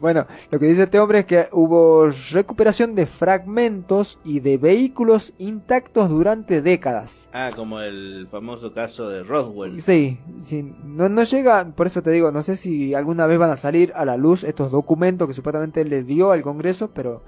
bueno, 0.00 0.26
lo 0.50 0.58
que 0.58 0.66
dice 0.66 0.84
este 0.84 0.98
hombre 0.98 1.20
es 1.20 1.26
que 1.26 1.48
hubo 1.52 2.10
recuperación 2.30 2.94
de 2.94 3.06
fragmentos 3.06 4.18
y 4.24 4.40
de 4.40 4.56
vehículos 4.56 5.32
intactos 5.38 6.08
durante 6.08 6.62
décadas. 6.62 7.28
Ah, 7.32 7.50
como 7.54 7.80
el 7.80 8.28
famoso 8.30 8.72
caso 8.72 9.08
de 9.08 9.22
Roswell. 9.22 9.82
Sí, 9.82 10.18
sí 10.42 10.72
no, 10.84 11.08
no 11.08 11.22
llega, 11.22 11.64
por 11.64 11.86
eso 11.86 12.02
te 12.02 12.10
digo, 12.10 12.32
no 12.32 12.42
sé 12.42 12.56
si 12.56 12.94
alguna 12.94 13.26
vez 13.26 13.38
van 13.38 13.50
a 13.50 13.56
salir 13.56 13.92
a 13.94 14.04
la 14.04 14.16
luz 14.16 14.44
estos 14.44 14.70
documentos 14.70 15.28
que 15.28 15.34
supuestamente 15.34 15.84
le 15.84 16.02
dio 16.02 16.32
al 16.32 16.42
Congreso, 16.42 16.90
pero 16.94 17.22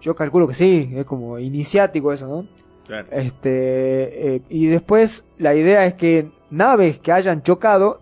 yo 0.00 0.14
calculo 0.14 0.46
que 0.48 0.54
sí, 0.54 0.90
es 0.94 1.04
como 1.04 1.38
iniciático 1.38 2.12
eso, 2.12 2.26
¿no? 2.26 2.46
Claro. 2.86 3.06
Este, 3.10 4.36
eh, 4.36 4.42
y 4.48 4.66
después 4.66 5.24
la 5.36 5.54
idea 5.54 5.84
es 5.84 5.94
que 5.94 6.28
naves 6.50 6.98
que 6.98 7.12
hayan 7.12 7.42
chocado 7.42 8.00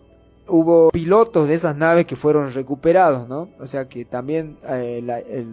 hubo 0.49 0.91
pilotos 0.91 1.49
de 1.49 1.55
esas 1.55 1.77
naves 1.77 2.07
que 2.07 2.17
fueron 2.17 2.53
recuperados, 2.53 3.29
¿no? 3.29 3.49
O 3.59 3.67
sea 3.67 3.89
que 3.89 4.05
también 4.05 4.57
eh, 4.69 5.03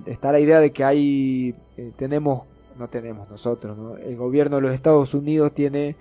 está 0.05 0.31
la 0.31 0.39
idea 0.39 0.59
de 0.59 0.71
que 0.71 0.83
hay, 0.83 1.55
eh, 1.77 1.91
tenemos, 1.97 2.43
no 2.77 2.87
tenemos 2.87 3.29
nosotros, 3.29 3.77
¿no? 3.77 3.97
El 3.97 4.15
gobierno 4.15 4.57
de 4.57 4.61
los 4.63 4.73
Estados 4.73 5.13
Unidos 5.13 5.53
tiene 5.53 5.95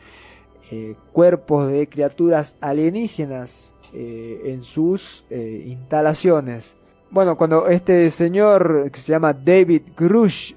eh, 0.70 0.94
cuerpos 1.12 1.68
de 1.70 1.88
criaturas 1.88 2.56
alienígenas 2.60 3.72
en 3.94 4.64
sus 4.64 5.26
instalaciones. 5.30 6.76
Bueno, 7.10 7.36
cuando 7.36 7.68
este 7.68 8.10
señor 8.10 8.90
que 8.90 8.98
se 8.98 9.12
llama 9.12 9.34
David 9.34 9.82
Grush 9.94 10.54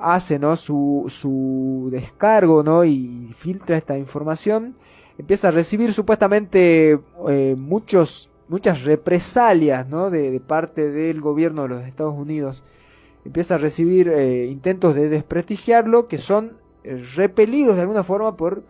hace 0.00 0.38
¿no? 0.38 0.56
su, 0.56 1.06
su 1.08 1.88
descargo 1.92 2.64
¿no? 2.64 2.84
y 2.84 3.32
filtra 3.38 3.76
esta 3.76 3.96
información, 3.96 4.74
empieza 5.18 5.48
a 5.48 5.50
recibir 5.50 5.92
supuestamente 5.92 6.98
eh, 7.28 7.54
muchos, 7.56 8.28
muchas 8.48 8.82
represalias 8.82 9.88
¿no? 9.88 10.10
de, 10.10 10.30
de, 10.30 10.40
parte 10.40 10.90
del 10.90 11.20
gobierno 11.20 11.62
de 11.62 11.68
los 11.68 11.84
Estados 11.84 12.14
Unidos. 12.14 12.62
Empieza 13.24 13.54
a 13.54 13.58
recibir 13.58 14.08
eh, 14.08 14.46
intentos 14.46 14.94
de 14.94 15.08
desprestigiarlo 15.08 16.08
que 16.08 16.18
son 16.18 16.52
eh, 16.82 17.02
repelidos 17.14 17.76
de 17.76 17.82
alguna 17.82 18.02
forma 18.02 18.36
por 18.36 18.62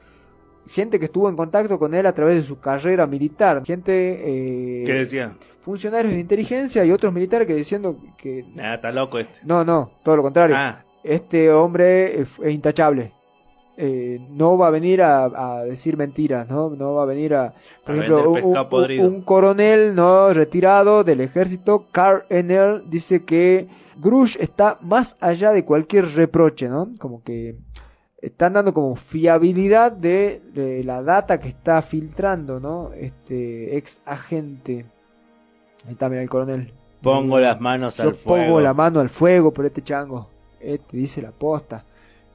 gente 0.68 0.98
que 0.98 1.06
estuvo 1.06 1.28
en 1.28 1.36
contacto 1.36 1.78
con 1.78 1.94
él 1.94 2.06
a 2.06 2.12
través 2.12 2.36
de 2.36 2.42
su 2.42 2.58
carrera 2.60 3.06
militar. 3.06 3.64
Gente... 3.64 4.82
¿Qué 4.86 4.92
decía? 4.92 5.32
Funcionarios 5.62 6.12
de 6.12 6.20
inteligencia 6.20 6.84
y 6.84 6.92
otros 6.92 7.12
militares 7.12 7.46
que 7.46 7.54
diciendo 7.54 7.96
que... 8.18 8.44
Ah, 8.60 8.74
está 8.74 8.92
loco 8.92 9.18
este. 9.18 9.40
No, 9.44 9.64
no, 9.64 9.92
todo 10.04 10.16
lo 10.16 10.22
contrario. 10.22 10.54
Ah. 10.58 10.84
Este 11.02 11.50
hombre 11.50 12.20
es, 12.20 12.28
es 12.42 12.52
intachable. 12.52 13.12
Eh, 13.76 14.20
no 14.30 14.56
va 14.56 14.68
a 14.68 14.70
venir 14.70 15.02
a, 15.02 15.24
a, 15.24 15.64
decir 15.64 15.96
mentiras, 15.96 16.48
¿no? 16.48 16.70
No 16.70 16.94
va 16.94 17.02
a 17.02 17.06
venir 17.06 17.34
a, 17.34 17.52
por 17.84 17.94
a 17.94 17.96
ejemplo, 17.96 18.30
un, 18.30 18.56
un, 18.56 19.00
un, 19.00 19.20
coronel 19.22 19.96
no 19.96 20.32
retirado 20.32 21.02
del 21.02 21.20
ejército, 21.20 21.86
Carl 21.90 22.24
Enel, 22.28 22.88
dice 22.88 23.24
que 23.24 23.66
Grush 23.96 24.36
está 24.38 24.78
más 24.80 25.16
allá 25.20 25.50
de 25.50 25.64
cualquier 25.64 26.06
reproche, 26.14 26.68
¿no? 26.68 26.88
Como 27.00 27.24
que 27.24 27.56
están 28.22 28.52
dando 28.52 28.72
como 28.72 28.94
fiabilidad 28.96 29.92
de, 29.92 30.40
de 30.52 30.84
la 30.84 31.02
data 31.02 31.40
que 31.40 31.48
está 31.48 31.82
filtrando, 31.82 32.60
¿no? 32.60 32.92
Este 32.92 33.76
ex 33.76 34.00
agente. 34.06 34.86
Ahí 35.84 35.92
está, 35.92 36.08
mira 36.08 36.22
el 36.22 36.28
coronel. 36.28 36.72
Pongo 37.02 37.38
las 37.38 37.60
manos 37.60 37.96
Yo 37.98 38.04
al 38.04 38.14
fuego. 38.14 38.44
pongo 38.46 38.60
la 38.60 38.72
mano 38.72 39.00
al 39.00 39.10
fuego 39.10 39.52
por 39.52 39.66
este 39.66 39.82
chango. 39.82 40.30
Este 40.58 40.96
dice 40.96 41.20
la 41.20 41.32
posta. 41.32 41.84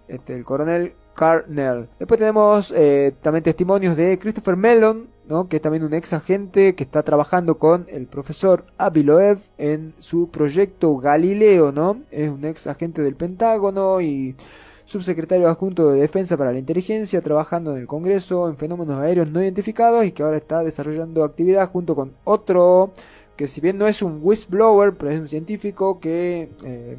Este, 0.08 0.36
el 0.36 0.44
coronel 0.44 0.94
Carnell. 1.20 1.90
Después 2.00 2.18
tenemos 2.18 2.74
eh, 2.74 3.14
también 3.22 3.44
testimonios 3.44 3.98
de 3.98 4.18
Christopher 4.18 4.56
Mellon, 4.56 5.10
¿no? 5.28 5.50
que 5.50 5.58
es 5.58 5.62
también 5.62 5.84
un 5.84 5.94
ex 5.94 6.14
agente 6.14 6.76
que 6.76 6.86
está 6.86 7.04
trabajando 7.04 7.58
con 7.58 7.88
el 7.90 8.08
profesor 8.08 8.64
Abiloev 8.78 9.40
en 9.58 9.94
su 10.00 10.30
proyecto 10.30 10.96
Galileo, 10.96 11.74
¿no? 11.74 11.98
Es 12.10 12.30
un 12.30 12.46
ex 12.46 12.68
agente 12.68 13.02
del 13.02 13.16
Pentágono 13.16 14.00
y 14.00 14.38
subsecretario 14.86 15.50
adjunto 15.50 15.92
de 15.92 16.00
Defensa 16.00 16.38
para 16.38 16.54
la 16.54 16.60
Inteligencia, 16.60 17.20
trabajando 17.20 17.74
en 17.74 17.82
el 17.82 17.88
Congreso 17.88 18.48
en 18.48 18.56
fenómenos 18.56 18.98
aéreos 18.98 19.30
no 19.30 19.44
identificados 19.44 20.06
y 20.06 20.14
que 20.14 20.24
ahora 20.24 20.38
está 20.38 20.64
desarrollando 20.64 21.26
actividad 21.26 21.70
junto 21.70 21.96
con 21.96 22.14
otro 22.24 22.94
que 23.36 23.48
si 23.48 23.60
bien 23.60 23.78
no 23.78 23.88
es 23.88 24.02
un 24.02 24.20
whistleblower, 24.22 24.96
pero 24.96 25.12
es 25.12 25.20
un 25.20 25.28
científico 25.28 26.00
que 26.00 26.50
eh, 26.64 26.98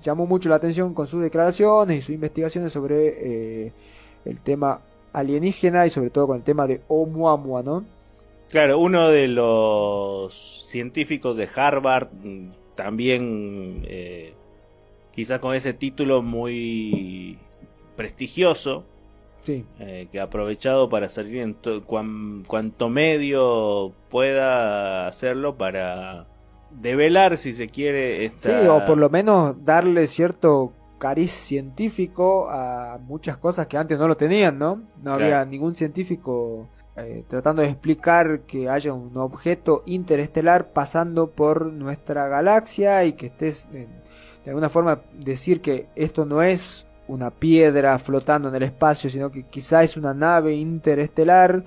llamó 0.00 0.26
mucho 0.26 0.48
la 0.48 0.56
atención 0.56 0.94
con 0.94 1.06
sus 1.06 1.22
declaraciones 1.22 1.98
y 1.98 2.02
sus 2.02 2.14
investigaciones 2.14 2.72
sobre 2.72 3.66
eh, 3.66 3.72
el 4.24 4.40
tema 4.40 4.80
alienígena 5.12 5.86
y 5.86 5.90
sobre 5.90 6.10
todo 6.10 6.28
con 6.28 6.36
el 6.36 6.42
tema 6.42 6.66
de 6.66 6.80
Oumuamua, 6.88 7.62
¿no? 7.62 7.84
Claro, 8.50 8.78
uno 8.78 9.08
de 9.08 9.28
los 9.28 10.66
científicos 10.66 11.36
de 11.36 11.48
Harvard, 11.54 12.08
también 12.74 13.84
eh, 13.86 14.34
quizás 15.12 15.38
con 15.38 15.54
ese 15.54 15.72
título 15.72 16.20
muy 16.20 17.38
prestigioso, 17.94 18.84
sí. 19.42 19.64
eh, 19.78 20.08
que 20.10 20.18
ha 20.18 20.24
aprovechado 20.24 20.88
para 20.88 21.08
salir 21.08 21.36
en 21.38 21.54
cuan, 21.86 22.44
cuanto 22.44 22.88
medio 22.88 23.92
pueda 24.10 25.06
hacerlo 25.06 25.56
para 25.56 26.26
develar, 26.70 27.36
si 27.36 27.52
se 27.52 27.68
quiere, 27.68 28.24
esta... 28.24 28.60
Sí, 28.60 28.66
o 28.68 28.84
por 28.86 28.98
lo 28.98 29.10
menos 29.10 29.56
darle 29.64 30.06
cierto 30.06 30.72
cariz 30.98 31.32
científico 31.32 32.48
a 32.50 32.98
muchas 33.02 33.36
cosas 33.38 33.66
que 33.66 33.76
antes 33.78 33.98
no 33.98 34.06
lo 34.06 34.16
tenían, 34.16 34.58
¿no? 34.58 34.76
No 34.76 34.82
Claro. 35.16 35.24
había 35.24 35.44
ningún 35.46 35.74
científico 35.74 36.68
eh, 36.96 37.24
tratando 37.28 37.62
de 37.62 37.68
explicar 37.68 38.40
que 38.40 38.68
haya 38.68 38.92
un 38.92 39.16
objeto 39.16 39.82
interestelar 39.86 40.72
pasando 40.72 41.30
por 41.30 41.66
nuestra 41.72 42.28
galaxia 42.28 43.04
y 43.04 43.14
que 43.14 43.26
estés 43.26 43.66
eh, 43.72 43.86
de 44.44 44.50
alguna 44.50 44.68
forma 44.68 45.00
decir 45.14 45.60
que 45.62 45.86
esto 45.96 46.26
no 46.26 46.42
es 46.42 46.86
una 47.08 47.30
piedra 47.30 47.98
flotando 47.98 48.48
en 48.48 48.54
el 48.54 48.62
espacio, 48.64 49.08
sino 49.10 49.30
que 49.30 49.44
quizá 49.44 49.82
es 49.82 49.96
una 49.96 50.12
nave 50.14 50.52
interestelar 50.54 51.64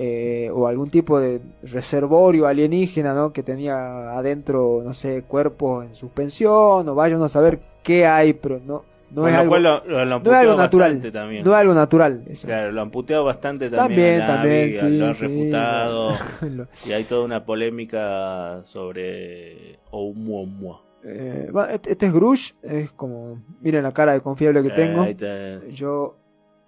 eh, 0.00 0.48
o 0.54 0.68
algún 0.68 0.90
tipo 0.90 1.18
de 1.18 1.40
reservorio 1.64 2.46
alienígena, 2.46 3.14
¿no? 3.14 3.32
Que 3.32 3.42
tenía 3.42 4.12
adentro, 4.16 4.80
no 4.84 4.94
sé, 4.94 5.24
cuerpos 5.26 5.86
en 5.86 5.94
suspensión 5.94 6.88
o 6.88 6.94
vaya 6.94 7.16
uno 7.16 7.24
a 7.24 7.28
saber 7.28 7.58
qué 7.82 8.06
hay, 8.06 8.32
pero 8.34 8.60
no, 8.64 8.84
no 9.10 9.22
Con 9.22 9.30
es 9.30 9.34
algo, 9.34 9.58
lo, 9.58 9.84
lo, 9.86 10.04
no 10.20 10.30
es 10.30 10.36
algo 10.36 10.54
natural, 10.54 11.00
también. 11.12 11.42
no 11.42 11.50
es 11.50 11.56
algo 11.56 11.74
natural. 11.74 12.22
eso. 12.28 12.46
Claro, 12.46 12.70
lo 12.70 12.80
han 12.80 12.90
puteado 12.92 13.24
bastante 13.24 13.70
También, 13.70 14.20
también. 14.24 14.70
también, 14.70 14.72
sí, 14.92 14.98
lo 14.98 15.06
han 15.06 15.14
sí, 15.14 15.26
refutado. 15.26 16.10
y 16.86 16.92
hay 16.92 17.02
toda 17.04 17.24
una 17.24 17.44
polémica 17.44 18.60
sobre 18.64 19.78
Oumuamua. 19.90 20.82
Eh, 21.04 21.50
este, 21.72 21.92
este 21.92 22.06
es 22.06 22.12
Grush, 22.12 22.52
es 22.62 22.92
como, 22.92 23.40
miren 23.60 23.82
la 23.82 23.92
cara 23.92 24.12
de 24.12 24.20
confiable 24.20 24.62
que 24.62 24.68
Eh, 24.68 24.72
tengo. 24.76 25.66
Yo 25.70 26.16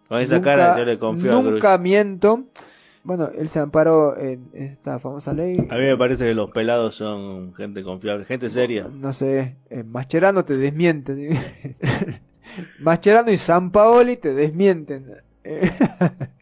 Con 0.08 0.18
esa 0.18 0.36
nunca- 0.36 0.56
cara 0.56 0.78
yo 0.78 0.84
le 0.84 0.98
confío 0.98 1.38
a 1.38 1.42
Nunca 1.42 1.78
miento. 1.78 2.44
Bueno, 3.02 3.30
él 3.36 3.48
se 3.48 3.58
amparó 3.60 4.16
en 4.18 4.48
esta 4.52 4.98
famosa 4.98 5.32
ley. 5.32 5.56
A 5.70 5.74
mí 5.76 5.80
me 5.82 5.96
parece 5.96 6.26
que 6.26 6.34
los 6.34 6.50
pelados 6.50 6.94
son 6.96 7.54
gente 7.54 7.82
confiable, 7.82 8.24
gente 8.26 8.50
seria. 8.50 8.88
No 8.92 9.12
sé, 9.12 9.56
eh, 9.70 9.82
Mascherano 9.82 10.44
te 10.44 10.56
desmiente. 10.56 11.16
¿sí? 11.16 11.38
Mascherano 12.80 13.30
y 13.30 13.36
San 13.38 13.70
Paoli 13.70 14.16
te 14.16 14.34
desmienten. 14.34 15.06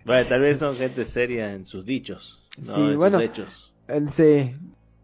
Bueno, 0.05 0.27
tal 0.29 0.41
vez 0.41 0.59
son 0.61 0.75
gente 0.75 1.05
seria 1.05 1.53
en 1.55 1.65
sus 1.67 1.85
dichos, 1.85 2.45
no 2.59 2.75
Sí, 2.75 2.81
en 2.81 2.97
bueno. 2.97 3.19
sus 3.19 3.27
hechos. 3.29 3.75
él 3.87 4.11
se- 4.11 4.57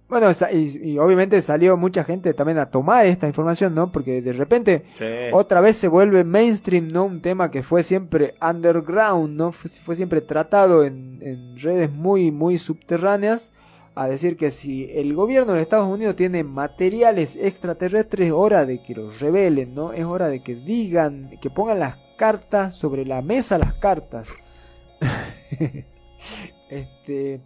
Bueno, 0.08 0.28
y, 0.52 0.90
y 0.92 0.98
obviamente 0.98 1.40
salió 1.42 1.76
mucha 1.76 2.04
gente 2.04 2.34
también 2.34 2.58
a 2.58 2.70
tomar 2.70 3.06
esta 3.06 3.26
información, 3.26 3.74
¿no? 3.74 3.90
Porque 3.90 4.20
de 4.22 4.32
repente 4.34 4.84
Sí. 4.98 5.04
otra 5.30 5.60
vez 5.60 5.76
se 5.76 5.88
vuelve 5.88 6.24
mainstream, 6.24 6.88
¿no? 6.88 7.04
Un 7.06 7.22
tema 7.22 7.50
que 7.50 7.62
fue 7.62 7.82
siempre 7.82 8.34
underground, 8.40 9.34
¿no? 9.36 9.52
Fue, 9.52 9.70
fue 9.70 9.96
siempre 9.96 10.20
tratado 10.20 10.84
en, 10.84 11.18
en 11.22 11.56
redes 11.58 11.90
muy, 11.90 12.30
muy 12.30 12.58
subterráneas. 12.58 13.52
A 13.96 14.08
decir 14.08 14.36
que 14.36 14.50
si 14.50 14.90
el 14.92 15.14
gobierno 15.14 15.52
de 15.52 15.62
Estados 15.62 15.86
Unidos 15.88 16.16
tiene 16.16 16.42
materiales 16.44 17.36
extraterrestres, 17.36 18.26
es 18.28 18.32
hora 18.32 18.66
de 18.66 18.82
que 18.82 18.94
los 18.94 19.20
revelen, 19.20 19.74
¿no? 19.74 19.92
Es 19.92 20.04
hora 20.04 20.28
de 20.28 20.42
que 20.42 20.54
digan, 20.56 21.30
que 21.40 21.48
pongan 21.50 21.78
las 21.78 21.96
cartas 22.18 22.74
sobre 22.74 23.04
la 23.06 23.22
mesa, 23.22 23.56
las 23.58 23.74
cartas. 23.74 24.30
este. 26.68 27.40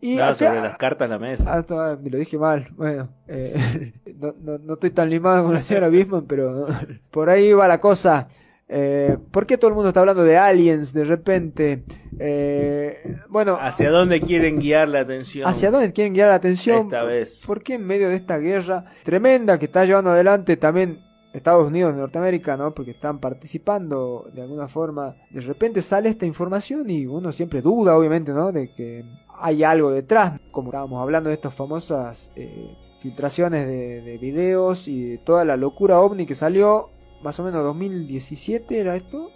Y 0.00 0.18
acá- 0.18 0.34
sobre 0.34 0.60
las 0.60 0.78
cartas 0.78 1.06
en 1.06 1.10
la 1.10 1.18
mesa. 1.18 1.44
Ah, 1.54 1.64
no, 1.68 1.98
me 2.02 2.10
lo 2.10 2.18
dije 2.18 2.38
mal. 2.38 2.68
Bueno, 2.76 3.08
eh, 3.28 3.92
no, 4.20 4.34
no, 4.40 4.58
no 4.58 4.74
estoy 4.74 4.90
tan 4.90 5.10
limado 5.10 5.42
como 5.42 5.54
la 5.54 5.62
señora 5.62 5.88
Bisman, 5.88 6.26
pero 6.26 6.66
por 7.10 7.30
ahí 7.30 7.52
va 7.52 7.68
la 7.68 7.80
cosa. 7.80 8.28
Eh, 8.68 9.16
¿Por 9.30 9.46
qué 9.46 9.58
todo 9.58 9.68
el 9.68 9.74
mundo 9.74 9.88
está 9.88 10.00
hablando 10.00 10.24
de 10.24 10.36
aliens 10.36 10.92
de 10.92 11.04
repente? 11.04 11.84
Eh, 12.18 13.16
bueno, 13.28 13.58
¿Hacia 13.60 13.90
dónde 13.90 14.20
quieren 14.20 14.58
guiar 14.58 14.88
la 14.88 15.00
atención? 15.00 15.48
¿hacia 15.48 15.70
dónde 15.70 15.92
quieren 15.92 16.14
guiar 16.14 16.28
la 16.28 16.34
atención? 16.36 16.86
Esta 16.86 17.04
vez. 17.04 17.42
¿Por 17.46 17.62
qué 17.62 17.74
en 17.74 17.86
medio 17.86 18.08
de 18.08 18.16
esta 18.16 18.38
guerra 18.38 18.86
tremenda 19.04 19.58
que 19.58 19.66
está 19.66 19.84
llevando 19.84 20.10
adelante 20.10 20.56
también 20.56 21.00
Estados 21.32 21.66
Unidos 21.66 21.92
y 21.94 21.98
Norteamérica, 21.98 22.56
¿no? 22.56 22.74
Porque 22.74 22.92
están 22.92 23.20
participando 23.20 24.28
de 24.32 24.42
alguna 24.42 24.68
forma. 24.68 25.14
De 25.30 25.42
repente 25.42 25.82
sale 25.82 26.08
esta 26.08 26.24
información 26.26 26.88
y 26.88 27.06
uno 27.06 27.30
siempre 27.30 27.60
duda, 27.60 27.96
obviamente, 27.96 28.32
¿no? 28.32 28.50
De 28.52 28.72
que 28.74 29.04
hay 29.40 29.64
algo 29.64 29.90
detrás. 29.90 30.40
Como 30.50 30.70
estábamos 30.70 31.00
hablando 31.00 31.28
de 31.28 31.34
estas 31.34 31.54
famosas 31.54 32.30
eh, 32.36 32.74
filtraciones 33.00 33.66
de, 33.66 34.02
de 34.02 34.18
videos 34.18 34.88
y 34.88 35.10
de 35.10 35.18
toda 35.18 35.44
la 35.44 35.56
locura 35.56 36.00
ovni 36.00 36.26
que 36.26 36.34
salió, 36.34 36.90
más 37.22 37.38
o 37.40 37.44
menos 37.44 37.62
2017 37.64 38.78
era 38.78 38.96
esto. 38.96 39.30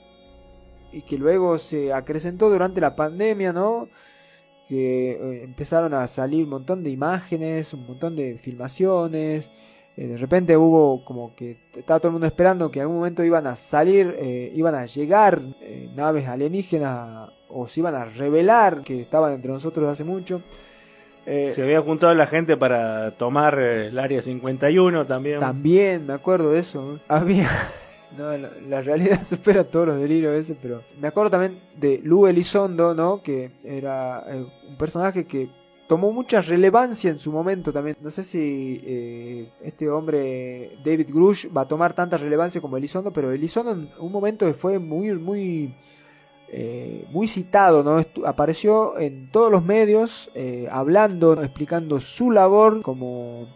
Y 0.93 1.03
que 1.03 1.19
luego 1.19 1.59
se 1.59 1.93
acrecentó 1.93 2.51
durante 2.51 2.81
la 2.81 2.97
pandemia, 2.97 3.53
¿no? 3.53 3.89
que 4.71 5.11
eh, 5.11 5.43
empezaron 5.43 5.93
a 5.95 6.07
salir 6.07 6.45
un 6.45 6.51
montón 6.51 6.85
de 6.85 6.91
imágenes, 6.91 7.75
un 7.75 7.89
montón 7.89 8.15
de 8.15 8.39
filmaciones. 8.39 9.51
Eh, 10.01 10.07
de 10.07 10.17
repente 10.17 10.57
hubo 10.57 11.05
como 11.05 11.35
que 11.35 11.59
estaba 11.77 12.01
todo 12.01 12.09
el 12.09 12.13
mundo 12.13 12.27
esperando 12.27 12.71
que 12.71 12.79
en 12.79 12.85
algún 12.85 12.97
momento 12.97 13.23
iban 13.23 13.47
a 13.47 13.55
salir, 13.55 14.17
eh, 14.19 14.51
iban 14.55 14.75
a 14.75 14.87
llegar 14.87 15.43
eh, 15.61 15.91
naves 15.95 16.27
alienígenas 16.27 17.29
o 17.51 17.69
se 17.69 17.81
iban 17.81 17.95
a 17.95 18.07
revelar 18.07 18.81
que 18.81 19.03
estaban 19.03 19.35
entre 19.35 19.53
nosotros 19.53 19.87
hace 19.91 20.05
mucho. 20.05 20.41
Se 21.27 21.63
había 21.63 21.83
juntado 21.83 22.15
la 22.15 22.27
gente 22.27 22.57
para 22.57 23.11
tomar 23.19 23.59
el 23.59 23.99
área 23.99 24.23
51 24.23 25.07
también. 25.07 25.39
También 25.39 26.07
me 26.07 26.15
acuerdo 26.15 26.51
de 26.53 26.61
eso. 26.61 26.99
Había 27.07 27.51
No, 28.17 28.37
la, 28.37 28.51
la 28.69 28.81
realidad 28.81 29.23
supera 29.23 29.65
todos 29.65 29.89
los 29.89 30.01
delirios 30.01 30.31
a 30.31 30.35
veces, 30.35 30.57
pero 30.61 30.83
me 30.99 31.09
acuerdo 31.09 31.31
también 31.31 31.61
de 31.77 32.01
Lou 32.03 32.27
Elizondo, 32.27 32.95
¿no? 32.95 33.23
Que 33.23 33.53
era 33.63 34.25
un 34.67 34.77
personaje 34.77 35.27
que 35.27 35.51
tomó 35.91 36.13
mucha 36.13 36.41
relevancia 36.41 37.11
en 37.11 37.19
su 37.19 37.33
momento 37.33 37.73
también. 37.73 37.97
No 38.01 38.11
sé 38.11 38.23
si 38.23 38.81
eh, 38.85 39.51
este 39.61 39.91
hombre, 39.91 40.79
David 40.85 41.09
Grush, 41.13 41.49
va 41.53 41.63
a 41.63 41.69
tomar 41.69 41.95
tanta 41.95 42.17
relevancia 42.17 42.61
como 42.61 42.77
Elizondo, 42.77 43.13
pero 43.13 43.33
Elizondo 43.33 43.73
en 43.73 43.91
un 43.99 44.13
momento 44.13 44.55
fue 44.55 44.79
muy, 44.79 45.11
muy, 45.15 45.75
eh, 46.49 47.05
muy 47.11 47.27
citado, 47.27 47.83
¿no? 47.83 47.99
Estu- 47.99 48.25
apareció 48.25 49.01
en 49.01 49.33
todos 49.33 49.51
los 49.51 49.65
medios 49.65 50.31
eh, 50.37 50.69
hablando, 50.71 51.43
explicando 51.43 51.99
su 51.99 52.31
labor 52.31 52.83
como 52.83 53.49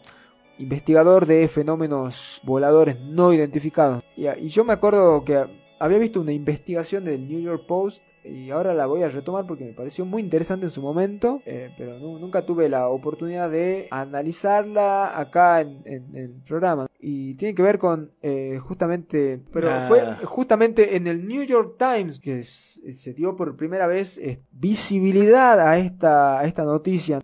investigador 0.58 1.26
de 1.26 1.46
fenómenos 1.46 2.40
voladores 2.42 2.98
no 2.98 3.32
identificados. 3.32 4.02
Y, 4.16 4.26
y 4.26 4.48
yo 4.48 4.64
me 4.64 4.72
acuerdo 4.72 5.24
que 5.24 5.40
había 5.78 5.98
visto 5.98 6.20
una 6.20 6.32
investigación 6.32 7.04
del 7.04 7.28
New 7.28 7.38
York 7.40 7.64
Post 7.68 8.02
y 8.24 8.50
ahora 8.50 8.72
la 8.74 8.86
voy 8.86 9.02
a 9.02 9.08
retomar 9.08 9.46
porque 9.46 9.64
me 9.64 9.72
pareció 9.72 10.04
muy 10.04 10.22
interesante 10.22 10.64
en 10.66 10.70
su 10.72 10.80
momento, 10.82 11.40
eh, 11.44 11.70
pero 11.76 11.98
nu- 11.98 12.18
nunca 12.18 12.46
tuve 12.46 12.68
la 12.68 12.88
oportunidad 12.88 13.50
de 13.50 13.88
analizarla 14.34 15.18
acá 15.18 15.60
en, 15.60 15.82
en- 15.84 16.16
en 16.16 16.24
el 16.24 16.42
programa. 16.46 16.86
Y 16.98 17.34
tiene 17.34 17.54
que 17.54 17.62
ver 17.62 17.78
con 17.78 18.10
eh, 18.22 18.58
justamente, 18.60 19.40
pero 19.52 19.68
Ah. 19.70 19.84
fue 19.88 20.02
justamente 20.24 20.96
en 20.96 21.06
el 21.06 21.26
New 21.28 21.42
York 21.44 21.76
Times 21.78 22.18
que 22.20 22.42
se 22.42 23.12
dio 23.12 23.36
por 23.36 23.56
primera 23.56 23.86
vez 23.86 24.16
eh, 24.18 24.40
visibilidad 24.52 25.60
a 25.60 25.78
esta, 25.78 26.38
a 26.40 26.44
esta 26.44 26.64
noticia. 26.64 27.20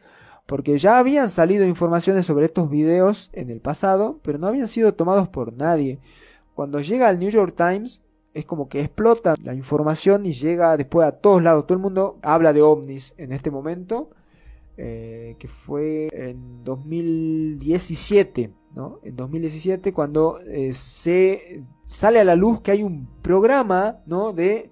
Porque 0.47 0.79
ya 0.79 0.99
habían 0.99 1.29
salido 1.31 1.65
informaciones 1.65 2.27
sobre 2.27 2.47
estos 2.47 2.69
videos 2.69 3.31
en 3.33 3.51
el 3.51 3.61
pasado, 3.61 4.19
pero 4.23 4.37
no 4.39 4.49
habían 4.49 4.67
sido 4.67 4.95
tomados 4.95 5.29
por 5.29 5.53
nadie. 5.53 6.01
Cuando 6.55 6.81
llega 6.81 7.09
al 7.09 7.19
New 7.21 7.31
York 7.31 7.55
Times, 7.57 8.03
es 8.35 8.45
como 8.45 8.69
que 8.69 8.81
explota 8.81 9.35
la 9.43 9.55
información 9.55 10.27
y 10.27 10.33
llega 10.33 10.77
después 10.77 11.07
a 11.07 11.13
todos 11.13 11.43
lados. 11.43 11.67
Todo 11.67 11.77
el 11.77 11.83
mundo 11.83 12.19
habla 12.23 12.53
de 12.53 12.63
ovnis 12.63 13.15
en 13.19 13.33
este 13.33 13.51
momento, 13.51 14.11
eh, 14.77 15.37
que 15.39 15.49
fue 15.49 16.09
en 16.13 16.65
2017, 16.65 18.51
¿no? 18.75 19.01
En 19.03 19.17
2017 19.17 19.93
cuando 19.93 20.41
eh, 20.41 20.73
se 20.73 21.65
sale 21.87 22.21
a 22.21 22.25
la 22.25 22.37
luz 22.37 22.61
que 22.61 22.71
hay 22.71 22.83
un 22.83 23.09
programa, 23.23 23.99
¿no? 24.07 24.33
De 24.33 24.71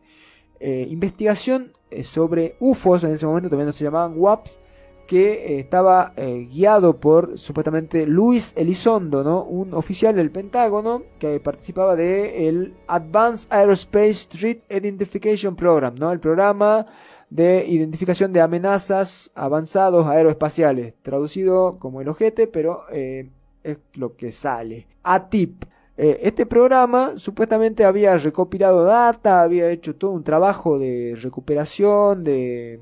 eh, 0.60 0.86
investigación 0.88 1.72
sobre 2.02 2.56
UFOs, 2.60 3.04
en 3.04 3.12
ese 3.12 3.26
momento 3.26 3.48
también 3.48 3.66
no 3.66 3.72
se 3.72 3.84
llamaban 3.84 4.12
WAPs, 4.16 4.60
que 5.08 5.32
eh, 5.32 5.60
estaba 5.60 6.12
eh, 6.16 6.46
guiado 6.52 7.00
por 7.00 7.38
supuestamente 7.38 8.06
Luis 8.06 8.52
Elizondo, 8.56 9.24
¿no? 9.24 9.42
un 9.42 9.72
oficial 9.72 10.14
del 10.14 10.30
Pentágono 10.30 11.02
que 11.18 11.40
participaba 11.40 11.96
de 11.96 12.46
el 12.46 12.74
Advanced 12.86 13.50
Aerospace 13.50 14.28
Threat 14.28 14.58
Identification 14.70 15.56
Program, 15.56 15.94
¿no? 15.96 16.12
el 16.12 16.20
programa 16.20 16.86
de 17.30 17.66
identificación 17.66 18.34
de 18.34 18.42
amenazas 18.42 19.32
avanzados 19.34 20.06
aeroespaciales, 20.06 20.92
traducido 21.02 21.78
como 21.78 22.02
el 22.02 22.08
ojete, 22.08 22.46
pero 22.46 22.84
eh, 22.92 23.30
es 23.64 23.78
lo 23.94 24.14
que 24.14 24.30
sale. 24.30 24.86
ATIP. 25.02 25.64
Eh, 26.00 26.20
este 26.22 26.46
programa 26.46 27.14
supuestamente 27.18 27.84
había 27.84 28.16
recopilado 28.18 28.84
data, 28.84 29.42
había 29.42 29.68
hecho 29.72 29.96
todo 29.96 30.12
un 30.12 30.22
trabajo 30.22 30.78
de 30.78 31.16
recuperación, 31.20 32.22
de, 32.22 32.80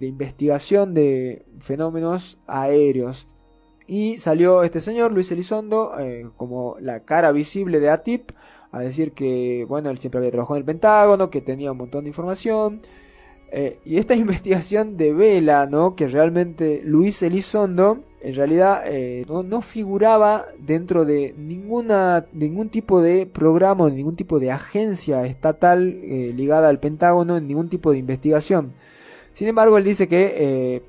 investigación 0.00 0.94
de 0.94 1.44
fenómenos 1.60 2.38
aéreos. 2.46 3.28
Y 3.86 4.18
salió 4.18 4.62
este 4.62 4.80
señor, 4.80 5.12
Luis 5.12 5.30
Elizondo, 5.30 5.92
eh, 6.00 6.30
como 6.38 6.76
la 6.80 7.00
cara 7.00 7.30
visible 7.30 7.78
de 7.78 7.90
ATIP, 7.90 8.32
a 8.72 8.80
decir 8.80 9.12
que, 9.12 9.66
bueno, 9.68 9.90
él 9.90 9.98
siempre 9.98 10.18
había 10.18 10.30
trabajado 10.30 10.56
en 10.56 10.62
el 10.62 10.66
Pentágono, 10.66 11.28
que 11.28 11.42
tenía 11.42 11.72
un 11.72 11.78
montón 11.78 12.04
de 12.04 12.08
información. 12.08 12.80
Eh, 13.52 13.80
y 13.84 13.98
esta 13.98 14.14
investigación 14.16 14.96
devela, 14.96 15.66
¿no? 15.66 15.94
Que 15.94 16.08
realmente 16.08 16.80
Luis 16.82 17.22
Elizondo, 17.22 18.02
en 18.28 18.34
realidad, 18.34 18.82
eh, 18.86 19.24
no, 19.28 19.42
no 19.42 19.62
figuraba 19.62 20.46
dentro 20.58 21.04
de 21.04 21.32
ninguna, 21.38 22.26
ningún 22.32 22.68
tipo 22.70 23.00
de 23.00 23.24
programa 23.26 23.88
ningún 23.88 24.16
tipo 24.16 24.38
de 24.40 24.50
agencia 24.50 25.24
estatal 25.26 26.00
eh, 26.02 26.32
ligada 26.34 26.68
al 26.68 26.80
Pentágono, 26.80 27.36
en 27.36 27.46
ningún 27.46 27.68
tipo 27.68 27.92
de 27.92 27.98
investigación. 27.98 28.72
Sin 29.34 29.46
embargo, 29.48 29.78
él 29.78 29.84
dice 29.84 30.08
que 30.08 30.34
eh, 30.36 30.82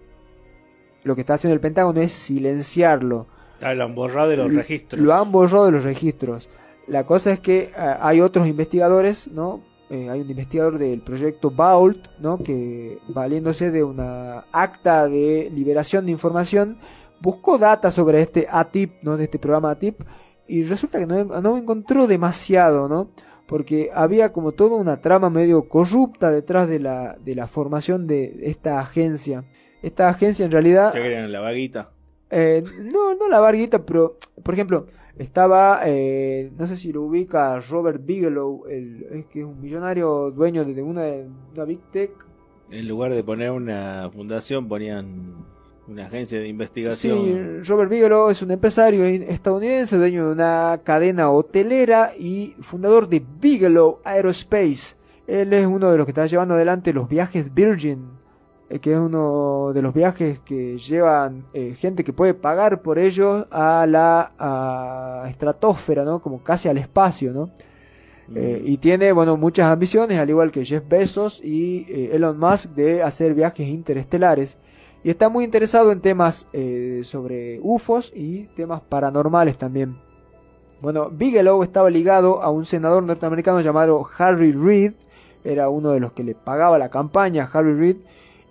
lo 1.03 1.15
que 1.15 1.21
está 1.21 1.35
haciendo 1.35 1.53
el 1.53 1.59
Pentágono 1.61 2.01
es 2.01 2.11
silenciarlo. 2.11 3.27
Ah, 3.61 3.73
lo 3.73 3.83
han 3.85 3.95
borrado 3.95 4.29
de 4.29 4.37
los 4.37 4.51
Lo- 4.51 4.57
registros. 4.59 5.01
Lo 5.01 5.13
han 5.13 5.31
borrado 5.31 5.65
de 5.67 5.71
los 5.73 5.83
registros. 5.83 6.49
La 6.87 7.05
cosa 7.05 7.31
es 7.33 7.39
que 7.39 7.71
ah, 7.77 7.97
hay 8.01 8.21
otros 8.21 8.47
investigadores, 8.47 9.29
¿no? 9.29 9.61
Eh, 9.89 10.09
hay 10.09 10.19
un 10.21 10.29
investigador 10.29 10.77
del 10.79 11.01
proyecto 11.01 11.49
Vault, 11.49 12.07
¿no? 12.19 12.39
Que 12.43 12.97
valiéndose 13.07 13.71
de 13.71 13.83
una 13.83 14.39
acta 14.51 15.07
de 15.07 15.49
liberación 15.53 16.05
de 16.05 16.11
información, 16.11 16.77
buscó 17.21 17.57
data 17.57 17.91
sobre 17.91 18.21
este 18.21 18.47
ATIP, 18.49 19.03
¿no? 19.03 19.17
De 19.17 19.25
este 19.25 19.39
programa 19.39 19.71
ATIP, 19.71 20.01
y 20.47 20.63
resulta 20.63 20.99
que 20.99 21.05
no, 21.05 21.23
no 21.41 21.57
encontró 21.57 22.07
demasiado, 22.07 22.87
¿no? 22.87 23.09
Porque 23.47 23.89
había 23.93 24.33
como 24.33 24.51
toda 24.51 24.75
una 24.75 25.01
trama 25.01 25.29
medio 25.29 25.69
corrupta 25.69 26.31
detrás 26.31 26.67
de 26.67 26.79
la, 26.79 27.17
de 27.23 27.35
la 27.35 27.47
formación 27.47 28.07
de 28.07 28.39
esta 28.43 28.79
agencia. 28.79 29.45
Esta 29.81 30.09
agencia 30.09 30.45
en 30.45 30.51
realidad... 30.51 30.93
¿Qué 30.93 31.01
querían? 31.01 31.31
La 31.31 31.39
vaguita. 31.39 31.91
Eh, 32.29 32.63
no, 32.91 33.15
no 33.15 33.29
la 33.29 33.39
varguita, 33.39 33.85
pero 33.85 34.17
por 34.43 34.53
ejemplo, 34.53 34.87
estaba, 35.17 35.81
eh, 35.85 36.51
no 36.57 36.67
sé 36.67 36.75
si 36.75 36.91
lo 36.91 37.03
ubica 37.03 37.59
Robert 37.61 38.05
Bigelow, 38.05 38.65
el, 38.67 39.03
es 39.11 39.27
que 39.27 39.39
es 39.39 39.45
un 39.45 39.61
millonario 39.61 40.31
dueño 40.31 40.65
de 40.65 40.81
una, 40.81 41.05
una 41.53 41.63
Big 41.63 41.79
Tech. 41.91 42.11
En 42.69 42.87
lugar 42.87 43.13
de 43.13 43.23
poner 43.23 43.51
una 43.51 44.09
fundación, 44.13 44.67
ponían 44.67 45.35
una 45.87 46.05
agencia 46.05 46.37
de 46.37 46.45
Sí, 46.45 46.49
investigación. 46.49 47.65
Robert 47.65 47.89
Bigelow 47.89 48.29
es 48.29 48.41
un 48.41 48.51
empresario 48.51 49.05
estadounidense, 49.05 49.97
dueño 49.97 50.27
de 50.27 50.31
una 50.33 50.79
cadena 50.83 51.31
hotelera 51.31 52.11
y 52.17 52.55
fundador 52.61 53.07
de 53.07 53.23
Bigelow 53.39 53.99
Aerospace. 54.03 54.95
Él 55.27 55.53
es 55.53 55.65
uno 55.65 55.91
de 55.91 55.97
los 55.97 56.05
que 56.05 56.11
está 56.11 56.25
llevando 56.25 56.55
adelante 56.55 56.93
los 56.93 57.09
viajes 57.09 57.53
Virgin, 57.53 58.05
eh, 58.69 58.79
que 58.79 58.93
es 58.93 58.97
uno 58.99 59.71
de 59.73 59.81
los 59.81 59.93
viajes 59.93 60.39
que 60.39 60.77
llevan 60.77 61.43
eh, 61.53 61.75
gente 61.77 62.03
que 62.03 62.13
puede 62.13 62.33
pagar 62.33 62.81
por 62.81 62.99
ellos 62.99 63.45
a 63.51 63.85
la 63.87 64.31
a 64.37 65.29
estratosfera, 65.29 66.03
¿no? 66.03 66.19
Como 66.19 66.43
casi 66.43 66.67
al 66.69 66.77
espacio, 66.77 67.33
¿no? 67.33 67.49
Eh, 68.35 68.61
y 68.65 68.77
tiene, 68.77 69.11
bueno, 69.11 69.37
muchas 69.37 69.71
ambiciones, 69.71 70.19
al 70.19 70.29
igual 70.29 70.51
que 70.51 70.65
Jeff 70.65 70.83
Bezos 70.87 71.41
y 71.43 71.85
eh, 71.89 72.09
Elon 72.13 72.37
Musk, 72.37 72.71
de 72.71 73.01
hacer 73.01 73.33
viajes 73.33 73.67
interestelares. 73.67 74.57
Y 75.07 75.11
está 75.11 75.29
muy 75.29 75.45
interesado 75.45 75.93
en 75.93 76.01
temas 76.01 76.47
eh, 76.51 76.99
sobre 77.05 77.61
UFOs 77.63 78.11
y 78.13 78.43
temas 78.57 78.81
paranormales 78.81 79.57
también. 79.57 79.95
Bueno, 80.81 81.09
Bigelow 81.09 81.63
estaba 81.63 81.89
ligado 81.89 82.43
a 82.43 82.49
un 82.49 82.65
senador 82.65 83.03
norteamericano 83.03 83.61
llamado 83.61 84.05
Harry 84.17 84.51
Reid. 84.51 84.91
Era 85.45 85.69
uno 85.69 85.91
de 85.91 86.01
los 86.01 86.11
que 86.11 86.25
le 86.25 86.35
pagaba 86.35 86.77
la 86.77 86.89
campaña 86.89 87.45
a 87.45 87.57
Harry 87.57 87.73
Reid. 87.73 87.95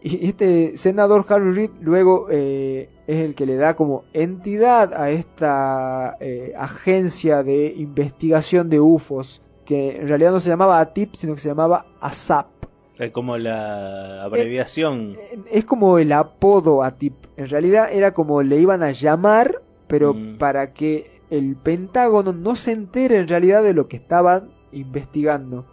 Y 0.02 0.28
este 0.28 0.78
senador 0.78 1.26
Harry 1.28 1.52
Reid 1.52 1.70
luego 1.82 2.28
eh, 2.30 2.88
es 3.06 3.22
el 3.22 3.34
que 3.34 3.44
le 3.44 3.56
da 3.56 3.76
como 3.76 4.04
entidad 4.14 4.94
a 4.94 5.10
esta 5.10 6.16
eh, 6.20 6.54
agencia 6.56 7.42
de 7.42 7.74
investigación 7.76 8.70
de 8.70 8.80
UFOs. 8.80 9.42
Que 9.66 9.98
en 9.98 10.08
realidad 10.08 10.32
no 10.32 10.40
se 10.40 10.48
llamaba 10.48 10.80
ATIP, 10.80 11.16
sino 11.16 11.34
que 11.34 11.40
se 11.42 11.50
llamaba 11.50 11.84
ASAP. 12.00 12.55
Es 12.98 13.10
como 13.12 13.36
la 13.36 14.22
abreviación. 14.22 15.16
Es 15.50 15.64
como 15.64 15.98
el 15.98 16.12
apodo 16.12 16.82
ATIP. 16.82 17.14
En 17.36 17.48
realidad 17.48 17.88
era 17.92 18.12
como 18.14 18.42
le 18.42 18.58
iban 18.58 18.82
a 18.82 18.92
llamar, 18.92 19.60
pero 19.86 20.14
Mm. 20.14 20.38
para 20.38 20.72
que 20.72 21.10
el 21.30 21.56
Pentágono 21.56 22.32
no 22.32 22.56
se 22.56 22.72
entere 22.72 23.18
en 23.18 23.28
realidad 23.28 23.62
de 23.62 23.74
lo 23.74 23.86
que 23.88 23.96
estaban 23.96 24.48
investigando. 24.72 25.66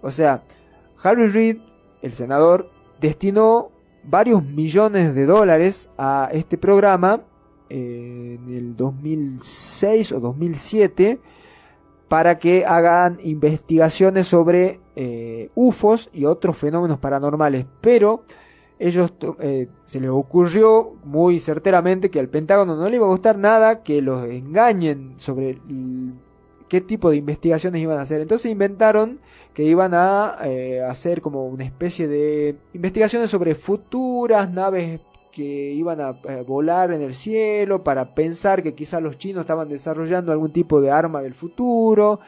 O 0.00 0.10
sea, 0.10 0.42
Harry 1.02 1.26
Reid, 1.28 1.58
el 2.00 2.12
senador, 2.14 2.70
destinó 3.00 3.70
varios 4.04 4.42
millones 4.44 5.14
de 5.14 5.26
dólares 5.26 5.90
a 5.98 6.30
este 6.32 6.56
programa 6.56 7.20
eh, 7.68 8.38
en 8.40 8.54
el 8.54 8.76
2006 8.76 10.12
o 10.12 10.20
2007 10.20 11.18
para 12.12 12.38
que 12.38 12.66
hagan 12.66 13.18
investigaciones 13.22 14.26
sobre 14.26 14.80
eh, 14.96 15.48
UFOs 15.54 16.10
y 16.12 16.26
otros 16.26 16.58
fenómenos 16.58 16.98
paranormales. 16.98 17.64
Pero 17.80 18.24
ellos 18.78 19.12
eh, 19.40 19.66
se 19.86 19.98
les 19.98 20.10
ocurrió 20.10 20.90
muy 21.04 21.40
certeramente 21.40 22.10
que 22.10 22.20
al 22.20 22.28
Pentágono 22.28 22.76
no 22.76 22.86
le 22.90 22.96
iba 22.96 23.06
a 23.06 23.08
gustar 23.08 23.38
nada 23.38 23.82
que 23.82 24.02
los 24.02 24.28
engañen 24.28 25.14
sobre 25.16 25.56
qué 26.68 26.82
tipo 26.82 27.08
de 27.08 27.16
investigaciones 27.16 27.80
iban 27.80 27.98
a 27.98 28.02
hacer. 28.02 28.20
Entonces 28.20 28.52
inventaron 28.52 29.18
que 29.54 29.62
iban 29.62 29.94
a 29.94 30.36
eh, 30.44 30.82
hacer 30.82 31.22
como 31.22 31.46
una 31.46 31.64
especie 31.64 32.08
de 32.08 32.56
investigaciones 32.74 33.30
sobre 33.30 33.54
futuras 33.54 34.52
naves 34.52 35.00
que 35.32 35.72
iban 35.72 36.00
a 36.00 36.10
eh, 36.28 36.44
volar 36.46 36.92
en 36.92 37.02
el 37.02 37.14
cielo 37.14 37.82
para 37.82 38.14
pensar 38.14 38.62
que 38.62 38.74
quizás 38.74 39.02
los 39.02 39.18
chinos 39.18 39.40
estaban 39.40 39.68
desarrollando 39.68 40.30
algún 40.30 40.52
tipo 40.52 40.80
de 40.80 40.90
arma 40.90 41.22
del 41.22 41.34
futuro. 41.34 42.20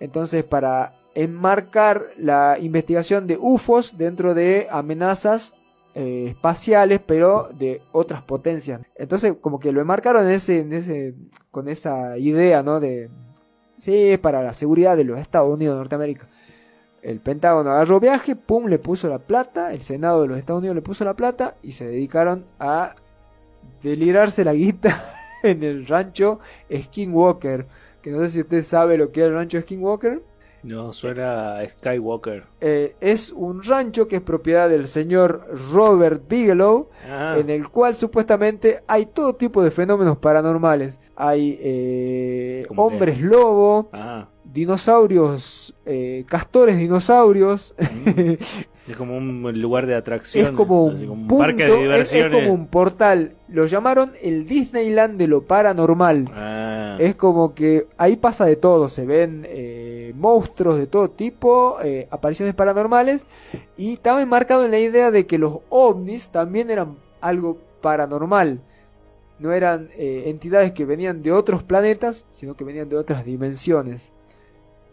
Entonces, 0.00 0.44
para 0.44 0.92
enmarcar 1.14 2.06
la 2.16 2.56
investigación 2.60 3.26
de 3.26 3.36
UFOs 3.36 3.98
dentro 3.98 4.34
de 4.34 4.68
amenazas 4.70 5.54
eh, 5.94 6.28
espaciales, 6.30 7.00
pero 7.04 7.50
de 7.52 7.82
otras 7.92 8.22
potencias. 8.22 8.80
Entonces, 8.94 9.34
como 9.40 9.60
que 9.60 9.72
lo 9.72 9.80
enmarcaron 9.80 10.26
en 10.26 10.32
ese, 10.32 10.60
en 10.60 10.72
ese, 10.72 11.14
con 11.50 11.68
esa 11.68 12.16
idea, 12.16 12.62
¿no? 12.62 12.80
De, 12.80 13.10
sí, 13.76 13.94
es 14.10 14.18
para 14.18 14.42
la 14.42 14.54
seguridad 14.54 14.96
de 14.96 15.04
los 15.04 15.18
Estados 15.18 15.52
Unidos 15.52 15.74
de 15.74 15.80
Norteamérica. 15.80 16.28
El 17.02 17.18
Pentágono 17.18 17.70
agarró 17.70 17.98
viaje, 17.98 18.36
pum, 18.36 18.66
le 18.66 18.78
puso 18.78 19.08
la 19.08 19.18
plata, 19.18 19.72
el 19.72 19.82
Senado 19.82 20.22
de 20.22 20.28
los 20.28 20.38
Estados 20.38 20.60
Unidos 20.60 20.76
le 20.76 20.82
puso 20.82 21.04
la 21.04 21.14
plata 21.14 21.56
y 21.62 21.72
se 21.72 21.86
dedicaron 21.86 22.46
a 22.60 22.94
delirarse 23.82 24.44
la 24.44 24.54
guita 24.54 25.14
en 25.42 25.64
el 25.64 25.86
rancho 25.86 26.38
Skinwalker. 26.72 27.66
Que 28.00 28.10
no 28.10 28.20
sé 28.22 28.30
si 28.30 28.40
usted 28.40 28.62
sabe 28.62 28.96
lo 28.96 29.10
que 29.10 29.20
es 29.20 29.26
el 29.26 29.34
rancho 29.34 29.60
Skinwalker. 29.60 30.22
No, 30.62 30.92
suena 30.92 31.58
a 31.58 31.68
Skywalker. 31.68 32.44
Eh, 32.60 32.94
es 33.00 33.32
un 33.32 33.64
rancho 33.64 34.06
que 34.06 34.16
es 34.16 34.22
propiedad 34.22 34.68
del 34.68 34.86
señor 34.86 35.48
Robert 35.72 36.22
Bigelow, 36.28 36.88
Ah. 37.10 37.36
en 37.38 37.50
el 37.50 37.68
cual 37.68 37.96
supuestamente 37.96 38.80
hay 38.86 39.06
todo 39.06 39.34
tipo 39.34 39.62
de 39.64 39.72
fenómenos 39.72 40.18
paranormales. 40.18 41.00
Hay 41.16 41.58
eh, 41.60 42.64
hombres 42.76 43.20
lobo, 43.20 43.88
Ah, 43.92 44.28
dinosaurios, 44.44 45.74
eh, 45.84 46.24
castores 46.28 46.78
dinosaurios. 46.78 47.74
es 48.88 48.96
como 48.96 49.16
un 49.16 49.60
lugar 49.60 49.86
de 49.86 49.96
atracción. 49.96 50.46
es 50.46 50.52
como 50.52 50.84
un, 50.84 50.94
así 50.94 51.06
como 51.06 51.22
un 51.22 51.28
punto, 51.28 51.44
parque 51.44 51.64
de 51.64 51.68
es- 51.70 51.74
es, 51.76 51.80
diversiones. 51.82 52.32
como 52.34 52.54
un 52.54 52.66
portal. 52.68 53.32
Lo 53.48 53.66
llamaron 53.66 54.12
el 54.22 54.46
Disneyland 54.46 55.18
de 55.18 55.26
lo 55.26 55.42
paranormal. 55.42 56.26
Ah, 56.32 56.68
Es 57.00 57.14
como 57.16 57.54
que 57.54 57.86
ahí 57.96 58.16
pasa 58.16 58.44
de 58.44 58.54
todo, 58.56 58.88
se 58.90 59.06
ven 59.06 59.46
monstruos 60.22 60.78
de 60.78 60.86
todo 60.86 61.10
tipo, 61.10 61.78
eh, 61.82 62.08
apariciones 62.10 62.54
paranormales 62.54 63.26
y 63.76 63.94
estaba 63.94 64.22
enmarcado 64.22 64.64
en 64.64 64.70
la 64.72 64.78
idea 64.78 65.10
de 65.10 65.26
que 65.26 65.38
los 65.38 65.58
ovnis 65.68 66.30
también 66.30 66.70
eran 66.70 66.96
algo 67.20 67.58
paranormal. 67.82 68.60
No 69.38 69.52
eran 69.52 69.90
eh, 69.96 70.24
entidades 70.26 70.72
que 70.72 70.84
venían 70.86 71.22
de 71.22 71.32
otros 71.32 71.62
planetas, 71.64 72.26
sino 72.30 72.56
que 72.56 72.64
venían 72.64 72.88
de 72.88 72.96
otras 72.96 73.24
dimensiones. 73.24 74.12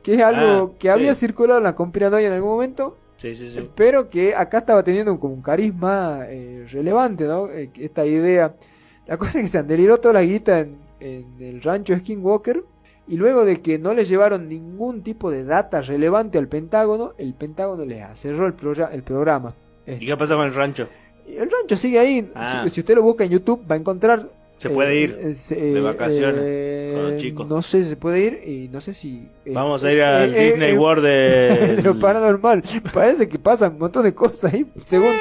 Que 0.04 0.16
es 0.16 0.22
algo 0.22 0.74
Ah, 0.74 0.78
que 0.80 0.90
había 0.90 1.14
circulado 1.16 1.60
en 1.60 1.66
la 1.66 1.76
conspiranoia 1.76 2.28
en 2.28 2.34
algún 2.34 2.52
momento, 2.52 2.98
sí, 3.18 3.36
sí, 3.36 3.52
sí. 3.52 3.70
pero 3.76 4.10
que 4.10 4.36
acá 4.36 4.60
estaba 4.60 4.84
teniendo 4.84 5.20
como 5.20 5.34
un 5.36 5.42
carisma 5.42 6.26
eh, 6.28 6.66
relevante, 6.72 7.26
¿no? 7.26 7.50
Eh, 7.50 7.72
esta 7.76 8.06
idea. 8.06 8.56
La 9.08 9.18
cosa 9.18 9.40
es 9.40 9.46
que 9.46 9.52
se 9.52 9.64
deliró 9.64 10.00
toda 10.00 10.14
la 10.16 10.24
guita 10.24 10.60
en, 10.60 10.78
en 11.00 11.36
el 11.42 11.62
rancho 11.62 11.98
Skinwalker. 11.98 12.64
Y 13.10 13.18
luego 13.18 13.44
de 13.44 13.60
que 13.62 13.80
no 13.80 13.94
le 13.96 14.06
llevaron 14.06 14.48
ningún 14.48 15.02
tipo 15.02 15.32
de 15.32 15.44
data 15.44 15.82
relevante 15.82 16.38
al 16.38 16.48
Pentágono, 16.48 17.14
el 17.18 17.34
Pentágono 17.34 17.84
les 17.84 18.06
cerró 18.20 18.46
el, 18.46 18.56
progra- 18.56 18.90
el 18.94 19.02
programa. 19.04 19.56
¿Y 19.88 20.06
qué 20.06 20.16
pasa 20.16 20.36
con 20.36 20.46
el 20.46 20.54
rancho? 20.54 20.88
El 21.28 21.50
rancho 21.50 21.76
sigue 21.76 21.98
ahí. 22.00 22.30
Ah. 22.36 22.62
Si, 22.66 22.70
si 22.70 22.80
usted 22.82 22.96
lo 22.96 23.02
busca 23.02 23.24
en 23.24 23.32
YouTube, 23.32 23.64
va 23.70 23.76
a 23.76 23.80
encontrar. 23.80 24.28
Se 24.58 24.70
puede 24.70 24.96
ir 25.00 25.18
eh, 25.22 25.56
de 25.56 25.80
vacaciones 25.82 26.42
eh, 26.44 26.92
con 26.94 27.04
los 27.12 27.18
chicos. 27.18 27.48
No 27.48 27.62
sé 27.62 27.82
si 27.84 27.90
se 27.90 27.96
puede 27.96 28.20
ir 28.20 28.42
y 28.46 28.68
no 28.68 28.82
sé 28.82 28.94
si. 28.94 29.28
eh, 29.46 29.54
Vamos 29.54 29.84
a 29.86 29.92
ir 29.92 30.00
eh, 30.00 30.04
al 30.06 30.36
eh, 30.36 30.50
Disney 30.50 30.72
eh, 30.72 30.78
World 30.78 31.04
de 31.06 31.76
de... 31.78 31.82
lo 31.82 31.98
paranormal. 31.98 32.64
Parece 32.94 33.28
que 33.30 33.40
pasan 33.40 33.74
un 33.74 33.80
montón 33.80 34.04
de 34.04 34.14
cosas 34.14 34.54
ahí. 34.54 34.66
Según, 34.86 35.14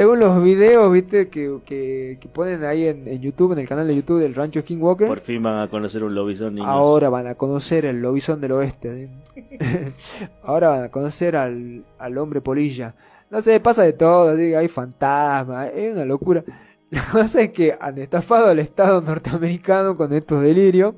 según 0.00 0.18
los 0.18 0.42
videos, 0.42 0.90
viste, 0.90 1.28
que, 1.28 1.58
que, 1.66 2.16
que 2.18 2.28
ponen 2.30 2.64
ahí 2.64 2.86
en, 2.86 3.06
en 3.06 3.20
YouTube, 3.20 3.52
en 3.52 3.58
el 3.58 3.68
canal 3.68 3.86
de 3.86 3.94
YouTube 3.96 4.18
del 4.20 4.34
Rancho 4.34 4.62
Skinwalker. 4.62 5.06
Por 5.06 5.20
fin 5.20 5.42
van 5.42 5.58
a 5.58 5.68
conocer 5.68 6.02
un 6.02 6.14
lobizón, 6.14 6.54
niños. 6.54 6.70
Ahora 6.70 7.10
van 7.10 7.26
a 7.26 7.34
conocer 7.34 7.84
el 7.84 8.00
lobizón 8.00 8.40
del 8.40 8.52
oeste. 8.52 9.10
¿eh? 9.36 9.92
Ahora 10.42 10.70
van 10.70 10.84
a 10.84 10.88
conocer 10.88 11.36
al, 11.36 11.84
al 11.98 12.16
hombre 12.16 12.40
polilla. 12.40 12.94
No 13.28 13.42
sé, 13.42 13.60
pasa 13.60 13.82
de 13.82 13.92
todo, 13.92 14.30
así, 14.30 14.54
hay 14.54 14.68
fantasmas, 14.68 15.70
es 15.74 15.92
una 15.92 16.06
locura. 16.06 16.44
La 16.90 17.04
cosa 17.12 17.42
es 17.42 17.50
que 17.50 17.76
han 17.78 17.98
estafado 17.98 18.48
al 18.48 18.58
Estado 18.58 19.02
norteamericano 19.02 19.98
con 19.98 20.14
estos 20.14 20.42
delirios. 20.42 20.94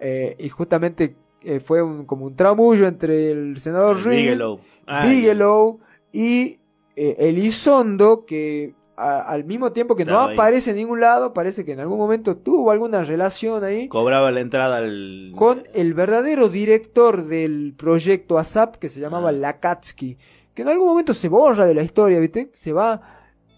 eh, 0.00 0.36
y 0.38 0.48
justamente 0.48 1.16
eh, 1.42 1.60
fue 1.60 1.82
un, 1.82 2.06
como 2.06 2.24
un 2.24 2.34
tramullo 2.34 2.86
entre 2.88 3.30
el 3.30 3.58
senador 3.58 3.96
Reagan, 3.98 4.22
Bigelow. 4.24 4.60
Ah, 4.86 5.04
Bigelow 5.06 5.80
y 6.14 6.57
eh, 6.98 7.16
Elizondo, 7.28 8.24
que 8.26 8.74
a- 8.96 9.20
al 9.20 9.44
mismo 9.44 9.70
tiempo 9.72 9.94
que 9.94 10.04
no 10.04 10.18
ahí. 10.20 10.34
aparece 10.34 10.70
en 10.70 10.76
ningún 10.76 11.00
lado, 11.00 11.32
parece 11.32 11.64
que 11.64 11.72
en 11.72 11.80
algún 11.80 11.98
momento 11.98 12.36
tuvo 12.36 12.72
alguna 12.72 13.04
relación 13.04 13.62
ahí 13.62 13.86
Cobraba 13.88 14.30
la 14.32 14.40
entrada 14.40 14.78
al... 14.78 15.32
con 15.36 15.62
el 15.72 15.94
verdadero 15.94 16.48
director 16.48 17.24
del 17.26 17.74
proyecto 17.76 18.38
ASAP 18.38 18.76
que 18.76 18.88
se 18.88 18.98
llamaba 19.00 19.28
Ah. 19.28 19.32
Lakatsky, 19.32 20.18
que 20.52 20.62
en 20.62 20.68
algún 20.68 20.88
momento 20.88 21.14
se 21.14 21.28
borra 21.28 21.64
de 21.66 21.74
la 21.74 21.82
historia, 21.84 22.18
¿viste? 22.18 22.50
Se 22.54 22.72
va 22.72 23.00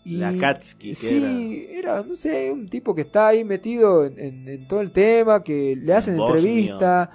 y 0.04 0.16
Lakatsky, 0.16 0.94
sí, 0.94 1.66
era? 1.70 2.02
no 2.02 2.16
sé, 2.16 2.50
un 2.52 2.68
tipo 2.68 2.94
que 2.94 3.02
está 3.02 3.28
ahí 3.28 3.44
metido 3.44 4.04
en, 4.04 4.18
en- 4.18 4.48
en 4.48 4.68
todo 4.68 4.80
el 4.82 4.92
tema, 4.92 5.42
que 5.42 5.74
le 5.76 5.92
hacen 5.94 6.18
entrevista. 6.20 7.10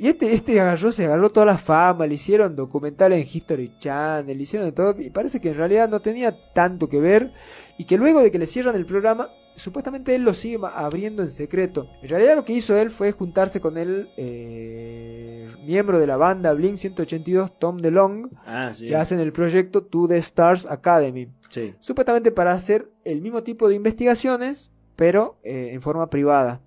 Y 0.00 0.08
este, 0.08 0.32
este 0.32 0.58
agarró, 0.58 0.92
se 0.92 1.04
agarró 1.04 1.28
toda 1.30 1.44
la 1.44 1.58
fama, 1.58 2.06
le 2.06 2.14
hicieron 2.14 2.56
documentales 2.56 3.20
en 3.20 3.28
History 3.36 3.74
Channel, 3.78 4.34
le 4.34 4.42
hicieron 4.42 4.66
de 4.66 4.72
todo, 4.72 4.98
y 4.98 5.10
parece 5.10 5.42
que 5.42 5.50
en 5.50 5.56
realidad 5.56 5.90
no 5.90 6.00
tenía 6.00 6.34
tanto 6.54 6.88
que 6.88 6.98
ver, 7.00 7.32
y 7.76 7.84
que 7.84 7.98
luego 7.98 8.22
de 8.22 8.30
que 8.30 8.38
le 8.38 8.46
cierran 8.46 8.76
el 8.76 8.86
programa, 8.86 9.28
supuestamente 9.56 10.14
él 10.14 10.22
lo 10.22 10.32
sigue 10.32 10.58
abriendo 10.74 11.22
en 11.22 11.30
secreto. 11.30 11.86
En 12.02 12.08
realidad 12.08 12.34
lo 12.34 12.46
que 12.46 12.54
hizo 12.54 12.78
él 12.78 12.90
fue 12.90 13.12
juntarse 13.12 13.60
con 13.60 13.76
el 13.76 14.08
eh, 14.16 15.48
miembro 15.66 15.98
de 16.00 16.06
la 16.06 16.16
banda 16.16 16.54
Blink 16.54 16.76
182, 16.76 17.58
Tom 17.58 17.76
DeLong, 17.78 18.30
Ah, 18.46 18.72
sí. 18.72 18.86
que 18.88 18.96
hacen 18.96 19.20
el 19.20 19.32
proyecto 19.32 19.82
To 19.82 20.08
The 20.08 20.16
Stars 20.16 20.64
Academy. 20.64 21.28
Sí. 21.50 21.74
Supuestamente 21.80 22.32
para 22.32 22.52
hacer 22.52 22.88
el 23.04 23.20
mismo 23.20 23.42
tipo 23.42 23.68
de 23.68 23.74
investigaciones, 23.74 24.72
pero 24.96 25.38
eh, 25.42 25.70
en 25.72 25.82
forma 25.82 26.08
privada. 26.08 26.62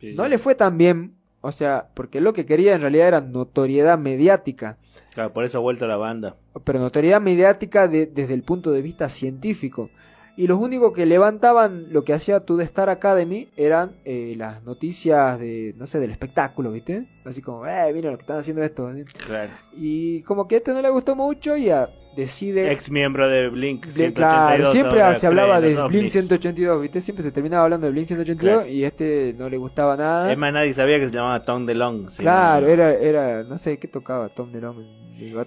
Sí, 0.00 0.14
No 0.14 0.28
le 0.28 0.38
fue 0.38 0.54
tan 0.54 0.76
bien, 0.78 1.14
o 1.40 1.52
sea, 1.52 1.88
porque 1.94 2.20
lo 2.20 2.32
que 2.32 2.46
quería 2.46 2.74
en 2.74 2.80
realidad 2.80 3.08
era 3.08 3.20
notoriedad 3.20 3.98
mediática, 3.98 4.76
Claro, 5.14 5.32
por 5.32 5.44
eso 5.44 5.58
ha 5.58 5.60
vuelto 5.60 5.84
a 5.84 5.88
la 5.88 5.96
banda. 5.96 6.36
pero 6.64 6.78
notoriedad 6.78 7.20
mediática 7.20 7.88
de- 7.88 8.06
desde 8.06 8.34
el 8.34 8.42
punto 8.42 8.70
de 8.70 8.82
vista 8.82 9.08
científico. 9.08 9.90
Y 10.38 10.46
los 10.46 10.60
únicos 10.60 10.92
que 10.92 11.04
levantaban 11.04 11.86
lo 11.90 12.04
que 12.04 12.12
hacía 12.12 12.38
To 12.38 12.56
The 12.56 12.62
Star 12.62 12.88
Academy 12.90 13.48
eran 13.56 13.96
eh, 14.04 14.34
las 14.38 14.62
noticias 14.62 15.36
de, 15.36 15.74
no 15.76 15.84
sé, 15.84 15.98
del 15.98 16.12
espectáculo, 16.12 16.70
¿viste? 16.70 17.08
Así 17.24 17.42
como, 17.42 17.66
eh, 17.66 17.92
miren 17.92 18.12
lo 18.12 18.18
que 18.18 18.22
están 18.22 18.38
haciendo 18.38 18.62
esto. 18.62 18.88
Claro. 19.26 19.50
Y 19.76 20.22
como 20.22 20.46
que 20.46 20.54
a 20.54 20.58
este 20.58 20.72
no 20.72 20.80
le 20.80 20.90
gustó 20.90 21.16
mucho 21.16 21.56
y 21.56 21.72
decide... 22.14 22.70
Ex 22.70 22.88
miembro 22.88 23.28
de 23.28 23.48
Blink 23.48 23.82
Blink, 23.86 23.92
182. 23.92 24.14
claro, 24.14 24.70
siempre 24.70 25.14
se 25.18 25.26
hablaba 25.26 25.60
de 25.60 25.74
Blink 25.74 25.86
ovnis. 25.86 26.12
182, 26.12 26.82
¿viste? 26.82 27.00
Siempre 27.00 27.24
se 27.24 27.32
terminaba 27.32 27.64
hablando 27.64 27.88
de 27.88 27.92
Blink 27.94 28.06
182 28.06 28.54
Claro. 28.58 28.68
y 28.72 28.84
este 28.84 29.34
no 29.36 29.48
le 29.48 29.56
gustaba 29.56 29.96
nada. 29.96 30.30
Es 30.30 30.38
más, 30.38 30.52
nadie 30.52 30.72
sabía 30.72 31.00
que 31.00 31.08
se 31.08 31.14
llamaba 31.14 31.44
Tom 31.44 31.66
DeLong. 31.66 32.10
sí, 32.10 32.22
claro, 32.22 32.64
no. 32.64 32.72
era, 32.72 32.92
era, 32.92 33.42
no 33.42 33.58
sé, 33.58 33.80
¿qué 33.80 33.88
tocaba 33.88 34.28
Tom 34.28 34.52
DeLonge? 34.52 34.86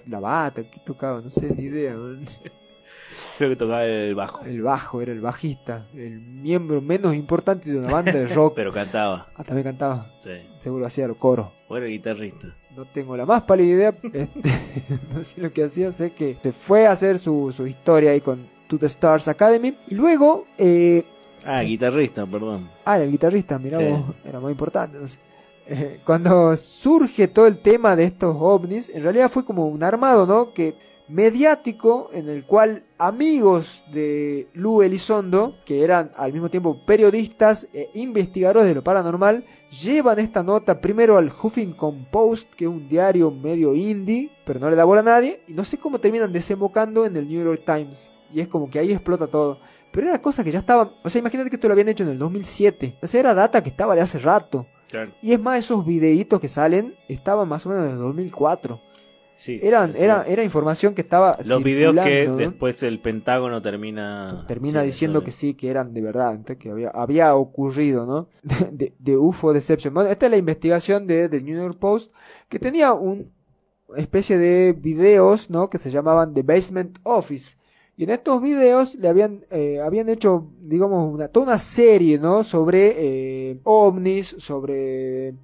La 0.06 0.20
bata, 0.20 0.62
¿qué 0.64 0.80
tocaba? 0.84 1.22
No 1.22 1.30
sé, 1.30 1.50
ni 1.56 1.62
idea. 1.62 1.96
Creo 3.38 3.50
que 3.50 3.56
tocaba 3.56 3.84
el 3.84 4.14
bajo. 4.14 4.44
El 4.44 4.62
bajo, 4.62 5.00
era 5.00 5.12
el 5.12 5.20
bajista, 5.20 5.86
el 5.94 6.20
miembro 6.20 6.80
menos 6.80 7.14
importante 7.14 7.70
de 7.70 7.78
una 7.78 7.90
banda 7.92 8.12
de 8.12 8.26
rock. 8.28 8.52
Pero 8.56 8.72
cantaba. 8.72 9.28
Ah, 9.34 9.42
también 9.44 9.64
cantaba, 9.64 10.12
Sí. 10.22 10.30
seguro 10.58 10.86
hacía 10.86 11.06
los 11.08 11.16
coros. 11.16 11.48
O 11.68 11.76
era 11.76 11.86
guitarrista. 11.86 12.48
No 12.76 12.84
tengo 12.86 13.16
la 13.16 13.26
más 13.26 13.42
pálida 13.42 13.68
idea, 13.72 13.88
este, 14.12 14.28
no 15.14 15.24
sé 15.24 15.40
lo 15.40 15.52
que 15.52 15.64
hacía, 15.64 15.92
sé 15.92 16.12
que 16.12 16.38
se 16.42 16.52
fue 16.52 16.86
a 16.86 16.92
hacer 16.92 17.18
su, 17.18 17.52
su 17.52 17.66
historia 17.66 18.12
ahí 18.12 18.20
con 18.20 18.46
To 18.68 18.78
The 18.78 18.86
Stars 18.86 19.28
Academy. 19.28 19.76
Y 19.88 19.94
luego, 19.94 20.46
eh, 20.58 21.04
Ah, 21.44 21.62
guitarrista, 21.62 22.24
perdón. 22.26 22.70
Ah, 22.84 22.96
era 22.96 23.04
el 23.04 23.10
guitarrista, 23.10 23.58
mirá 23.58 23.78
Sí. 23.78 23.84
vos, 23.86 24.14
era 24.24 24.38
muy 24.40 24.52
importante. 24.52 24.98
no 24.98 25.06
sé. 25.06 25.18
Eh, 25.66 26.00
cuando 26.04 26.54
surge 26.56 27.28
todo 27.28 27.46
el 27.46 27.58
tema 27.58 27.94
de 27.96 28.04
estos 28.04 28.36
ovnis, 28.38 28.88
en 28.90 29.02
realidad 29.02 29.30
fue 29.30 29.44
como 29.44 29.66
un 29.68 29.82
armado, 29.82 30.26
¿no? 30.26 30.52
Que 30.52 30.74
mediático 31.12 32.08
en 32.14 32.30
el 32.30 32.44
cual 32.44 32.84
amigos 32.96 33.84
de 33.92 34.48
Lou 34.54 34.82
Elizondo, 34.82 35.56
que 35.66 35.84
eran 35.84 36.10
al 36.16 36.32
mismo 36.32 36.48
tiempo 36.48 36.86
periodistas 36.86 37.68
e 37.74 37.90
investigadores 37.94 38.64
de 38.64 38.74
lo 38.74 38.82
paranormal, 38.82 39.44
llevan 39.82 40.18
esta 40.18 40.42
nota 40.42 40.80
primero 40.80 41.18
al 41.18 41.30
Huffington 41.30 42.06
Post, 42.10 42.54
que 42.54 42.64
es 42.64 42.70
un 42.70 42.88
diario 42.88 43.30
medio 43.30 43.74
indie, 43.74 44.30
pero 44.46 44.58
no 44.58 44.70
le 44.70 44.76
da 44.76 44.84
bola 44.84 45.02
a 45.02 45.04
nadie, 45.04 45.42
y 45.46 45.52
no 45.52 45.64
sé 45.66 45.76
cómo 45.76 45.98
terminan 45.98 46.32
desembocando 46.32 47.04
en 47.04 47.14
el 47.14 47.28
New 47.28 47.44
York 47.44 47.62
Times. 47.66 48.10
Y 48.32 48.40
es 48.40 48.48
como 48.48 48.70
que 48.70 48.78
ahí 48.78 48.90
explota 48.90 49.26
todo. 49.26 49.58
Pero 49.92 50.08
era 50.08 50.22
cosa 50.22 50.42
que 50.42 50.50
ya 50.50 50.60
estaban. 50.60 50.92
O 51.04 51.10
sea, 51.10 51.18
imagínate 51.18 51.50
que 51.50 51.56
esto 51.56 51.68
lo 51.68 51.74
habían 51.74 51.90
hecho 51.90 52.04
en 52.04 52.10
el 52.10 52.18
2007. 52.18 52.96
O 53.02 53.06
sea, 53.06 53.20
era 53.20 53.34
data 53.34 53.62
que 53.62 53.68
estaba 53.68 53.94
de 53.94 54.00
hace 54.00 54.18
rato. 54.18 54.66
Claro. 54.88 55.12
Y 55.20 55.32
es 55.32 55.40
más, 55.40 55.58
esos 55.58 55.84
videitos 55.84 56.40
que 56.40 56.48
salen 56.48 56.94
estaban 57.08 57.46
más 57.46 57.66
o 57.66 57.68
menos 57.68 57.84
en 57.84 57.90
el 57.92 57.98
2004. 57.98 58.80
Sí, 59.36 59.58
eran, 59.62 59.94
sí. 59.94 60.02
Era, 60.02 60.24
era 60.26 60.44
información 60.44 60.94
que 60.94 61.02
estaba 61.02 61.38
Los 61.44 61.62
videos 61.62 61.94
que 62.04 62.28
después 62.28 62.82
el 62.82 63.00
Pentágono 63.00 63.60
termina... 63.60 64.44
termina 64.46 64.80
sí, 64.80 64.86
diciendo 64.86 65.24
que 65.24 65.32
sí, 65.32 65.54
que 65.54 65.68
eran 65.68 65.92
de 65.92 66.00
verdad, 66.00 66.40
que 66.44 66.70
había, 66.70 66.90
había 66.90 67.34
ocurrido, 67.34 68.06
¿no? 68.06 68.28
De, 68.72 68.92
de 68.98 69.16
UFO 69.16 69.52
Deception. 69.52 69.94
Bueno, 69.94 70.10
esta 70.10 70.26
es 70.26 70.30
la 70.30 70.38
investigación 70.38 71.06
de 71.06 71.28
The 71.28 71.40
New 71.40 71.56
York 71.56 71.78
Post, 71.78 72.12
que 72.48 72.58
tenía 72.58 72.92
una 72.92 73.24
especie 73.96 74.38
de 74.38 74.72
videos, 74.72 75.50
¿no? 75.50 75.68
Que 75.68 75.78
se 75.78 75.90
llamaban 75.90 76.34
The 76.34 76.42
Basement 76.42 76.98
Office. 77.02 77.56
Y 77.96 78.04
en 78.04 78.10
estos 78.10 78.40
videos 78.40 78.94
le 78.94 79.08
habían, 79.08 79.44
eh, 79.50 79.80
habían 79.80 80.08
hecho, 80.08 80.48
digamos, 80.60 81.12
una, 81.12 81.28
toda 81.28 81.46
una 81.46 81.58
serie, 81.58 82.18
¿no? 82.18 82.42
Sobre 82.42 82.94
eh, 83.50 83.60
ovnis, 83.64 84.34
sobre 84.38 85.34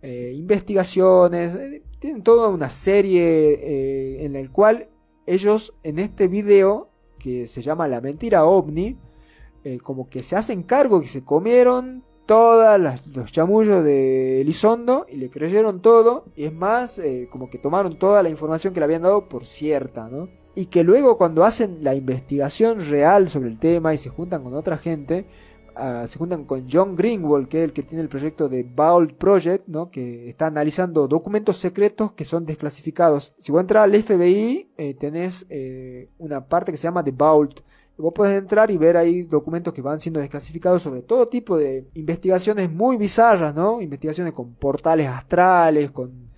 eh, 0.00 0.32
investigaciones. 0.34 1.82
Tienen 2.02 2.24
toda 2.24 2.48
una 2.48 2.68
serie 2.68 3.22
eh, 3.62 4.24
en 4.24 4.32
la 4.32 4.48
cual 4.50 4.88
ellos 5.24 5.72
en 5.84 6.00
este 6.00 6.26
video, 6.26 6.88
que 7.20 7.46
se 7.46 7.62
llama 7.62 7.86
La 7.86 8.00
Mentira 8.00 8.44
OVNI, 8.44 8.98
eh, 9.62 9.78
como 9.78 10.10
que 10.10 10.24
se 10.24 10.34
hacen 10.34 10.64
cargo 10.64 11.00
que 11.00 11.06
se 11.06 11.22
comieron 11.22 12.02
todos 12.26 12.80
los 13.06 13.30
chamullos 13.30 13.84
de 13.84 14.40
Elizondo 14.40 15.06
y 15.08 15.14
le 15.14 15.30
creyeron 15.30 15.80
todo. 15.80 16.24
Y 16.34 16.46
es 16.46 16.52
más, 16.52 16.98
eh, 16.98 17.28
como 17.30 17.48
que 17.48 17.58
tomaron 17.58 17.96
toda 18.00 18.20
la 18.24 18.30
información 18.30 18.74
que 18.74 18.80
le 18.80 18.84
habían 18.84 19.02
dado 19.02 19.28
por 19.28 19.44
cierta, 19.44 20.08
¿no? 20.08 20.28
Y 20.56 20.66
que 20.66 20.82
luego 20.82 21.16
cuando 21.16 21.44
hacen 21.44 21.84
la 21.84 21.94
investigación 21.94 22.80
real 22.80 23.30
sobre 23.30 23.48
el 23.48 23.60
tema 23.60 23.94
y 23.94 23.98
se 23.98 24.10
juntan 24.10 24.42
con 24.42 24.54
otra 24.54 24.76
gente, 24.76 25.24
ah, 25.76 26.06
se 26.06 26.18
juntan 26.18 26.44
con 26.44 26.66
John 26.70 26.96
Greenwald, 26.96 27.48
que 27.48 27.58
es 27.58 27.64
el 27.64 27.72
que 27.72 27.82
tiene 27.82 28.02
el 28.02 28.08
proyecto 28.08 28.48
de 28.48 28.62
Vault 28.62 29.14
Project, 29.14 29.66
¿no? 29.68 29.90
que 29.90 30.28
está 30.28 30.46
analizando 30.46 31.08
documentos 31.08 31.56
secretos 31.58 32.12
que 32.12 32.24
son 32.24 32.46
desclasificados. 32.46 33.32
Si 33.38 33.52
vos 33.52 33.60
entras 33.60 33.84
al 33.84 34.02
FBI, 34.02 34.72
eh, 34.76 34.94
tenés 34.94 35.46
eh, 35.50 36.08
una 36.18 36.46
parte 36.46 36.72
que 36.72 36.78
se 36.78 36.84
llama 36.84 37.04
The 37.04 37.12
Vault. 37.12 37.60
Vos 37.98 38.12
podés 38.14 38.38
entrar 38.38 38.70
y 38.70 38.78
ver 38.78 38.96
ahí 38.96 39.22
documentos 39.22 39.72
que 39.72 39.82
van 39.82 40.00
siendo 40.00 40.18
desclasificados 40.18 40.82
sobre 40.82 41.02
todo 41.02 41.28
tipo 41.28 41.56
de 41.56 41.86
investigaciones 41.94 42.70
muy 42.70 42.96
bizarras, 42.96 43.54
¿no? 43.54 43.80
Investigaciones 43.80 44.32
con 44.32 44.54
portales 44.54 45.06
astrales, 45.06 45.90
con 45.92 46.31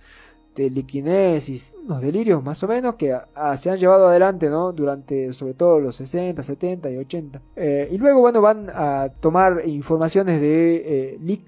telequinesis, 0.55 1.75
unos 1.83 2.01
delirios 2.01 2.43
más 2.43 2.63
o 2.63 2.67
menos 2.67 2.95
que 2.95 3.13
ah, 3.13 3.57
se 3.57 3.69
han 3.69 3.77
llevado 3.77 4.07
adelante, 4.07 4.49
¿no? 4.49 4.71
Durante 4.71 5.33
sobre 5.33 5.53
todo 5.53 5.79
los 5.79 5.97
60, 5.97 6.41
70 6.41 6.89
y 6.89 6.97
80. 6.97 7.41
Eh, 7.55 7.89
y 7.91 7.97
luego, 7.97 8.21
bueno, 8.21 8.41
van 8.41 8.69
a 8.73 9.09
tomar 9.19 9.63
informaciones 9.65 10.41
de 10.41 10.75
eh, 10.75 11.19
Lee 11.21 11.43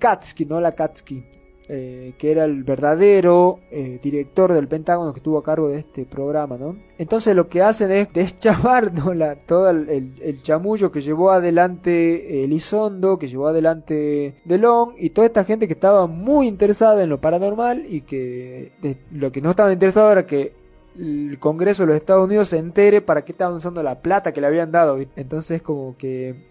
¿no? 0.48 0.62
La 0.62 0.74
Katsky, 0.74 1.26
eh, 1.70 2.14
que 2.18 2.32
era 2.32 2.46
el 2.46 2.64
verdadero 2.64 3.60
eh, 3.72 4.00
director 4.02 4.54
del 4.54 4.70
Pentágono 4.70 5.12
que 5.12 5.20
estuvo 5.20 5.38
a 5.38 5.44
cargo 5.44 5.68
de 5.68 5.80
este 5.80 6.06
programa, 6.06 6.56
¿no? 6.58 6.78
Entonces 6.98 7.36
lo 7.36 7.50
que 7.50 7.62
hacen 7.62 7.92
es 7.92 8.08
deschavar 8.14 8.94
¿no? 8.94 9.12
todo 9.46 9.70
el, 9.70 10.42
chamullo 10.44 10.94
que 10.94 11.02
llevó 11.02 11.32
adelante 11.32 12.46
Elizondo, 12.46 13.20
que 13.20 13.28
llevó 13.28 13.50
adelante 13.50 14.36
DeLong 14.46 14.94
y 14.98 15.10
toda 15.10 15.28
esta 15.28 15.44
gente 15.44 15.68
que 15.68 15.74
estaba 15.74 16.08
muy 16.08 16.48
interesada 16.48 17.04
en 17.04 17.10
lo 17.10 17.20
paranormal 17.20 17.84
y 17.86 18.00
que 18.00 18.72
lo 19.12 19.34
que 19.34 19.42
no 19.42 19.50
estaba 19.50 19.74
interesado 19.74 20.10
era 20.10 20.26
que 20.26 20.54
el 20.98 21.38
Congreso 21.38 21.84
de 21.84 21.88
los 21.88 21.96
Estados 21.98 22.26
Unidos 22.26 22.48
se 22.48 22.60
entere 22.60 23.02
para 23.02 23.26
qué 23.26 23.34
estaban 23.34 23.56
usando 23.56 23.84
la 23.84 24.02
plata 24.02 24.32
que 24.32 24.40
le 24.40 24.48
habían 24.48 24.72
dado. 24.72 25.00
Entonces 25.18 25.62
como 25.62 25.98
que 25.98 26.46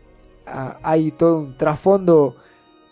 ah, 0.46 0.78
hay 0.82 1.10
todo 1.10 1.38
un 1.38 1.56
trasfondo 1.56 2.36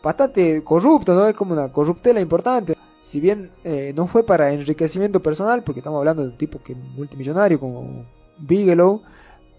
bastante 0.04 0.62
corrupto, 0.62 1.14
¿no? 1.14 1.26
Es 1.26 1.34
como 1.34 1.54
una 1.54 1.72
corruptela 1.72 2.20
importante. 2.20 2.76
Si 3.00 3.20
bien 3.20 3.50
eh, 3.64 3.92
no 3.96 4.06
fue 4.06 4.22
para 4.22 4.52
enriquecimiento 4.52 5.20
personal, 5.20 5.64
porque 5.64 5.80
estamos 5.80 5.98
hablando 5.98 6.22
de 6.22 6.28
un 6.28 6.36
tipo 6.36 6.62
que 6.62 6.74
multimillonario 6.74 7.58
como 7.58 8.04
Bigelow, 8.38 9.02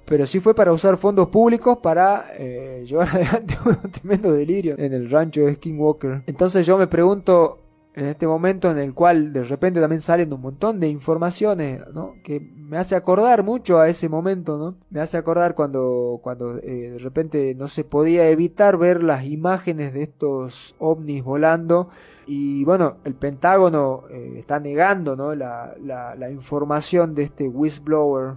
pero 0.05 0.27
sí 0.27 0.39
fue 0.39 0.53
para 0.53 0.71
usar 0.71 0.97
fondos 0.97 1.29
públicos 1.29 1.79
para 1.79 2.25
eh, 2.38 2.84
llevar 2.88 3.10
adelante 3.10 3.58
un 3.65 3.91
tremendo 3.91 4.31
delirio 4.31 4.75
en 4.77 4.93
el 4.93 5.10
rancho 5.10 5.41
de 5.41 5.55
Skinwalker. 5.55 6.23
Entonces 6.27 6.65
yo 6.65 6.77
me 6.77 6.88
pregunto, 6.88 7.60
en 7.95 8.08
este 8.08 8.27
momento 8.27 8.69
en 8.69 8.77
el 8.77 8.93
cual 8.93 9.31
de 9.31 9.45
repente 9.45 9.79
también 9.79 10.01
salen 10.01 10.34
un 10.34 10.41
montón 10.41 10.81
de 10.81 10.89
informaciones, 10.89 11.81
¿no? 11.93 12.15
Que 12.25 12.41
me 12.41 12.77
hace 12.77 12.93
acordar 12.95 13.43
mucho 13.43 13.79
a 13.79 13.88
ese 13.88 14.10
momento, 14.10 14.58
¿no? 14.58 14.75
Me 14.89 14.99
hace 14.99 15.17
acordar 15.17 15.55
cuando, 15.55 16.19
cuando 16.21 16.58
eh, 16.58 16.91
de 16.91 16.99
repente 16.99 17.55
no 17.55 17.69
se 17.69 17.86
podía 17.86 18.29
evitar 18.29 18.77
ver 18.77 19.01
las 19.01 19.23
imágenes 19.23 19.93
de 19.93 20.03
estos 20.03 20.75
ovnis 20.77 21.23
volando. 21.23 21.89
Y 22.27 22.65
bueno, 22.65 22.97
el 23.05 23.13
Pentágono 23.13 24.03
eh, 24.12 24.36
está 24.39 24.60
negando, 24.60 25.15
¿no? 25.15 25.34
la, 25.34 25.73
la, 25.81 26.15
la 26.15 26.29
información 26.29 27.15
de 27.15 27.23
este 27.23 27.47
whistleblower. 27.47 28.34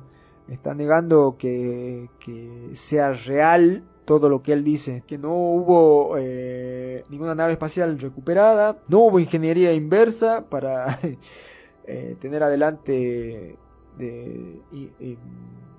Está 0.49 0.73
negando 0.73 1.35
que, 1.37 2.09
que 2.25 2.71
sea 2.75 3.12
real 3.12 3.83
todo 4.09 4.31
lo 4.31 4.42
que 4.42 4.55
él 4.55 4.64
dice, 4.64 5.03
que 5.07 5.18
no 5.18 5.35
hubo 5.35 6.16
eh, 6.16 7.05
ninguna 7.11 7.35
nave 7.35 7.53
espacial 7.53 7.99
recuperada, 7.99 8.75
no 8.88 9.01
hubo 9.01 9.21
ingeniería 9.21 9.75
inversa 9.75 10.49
para 10.49 10.99
eh, 11.87 12.16
tener 12.18 12.42
adelante 12.42 13.55
de, 13.99 14.62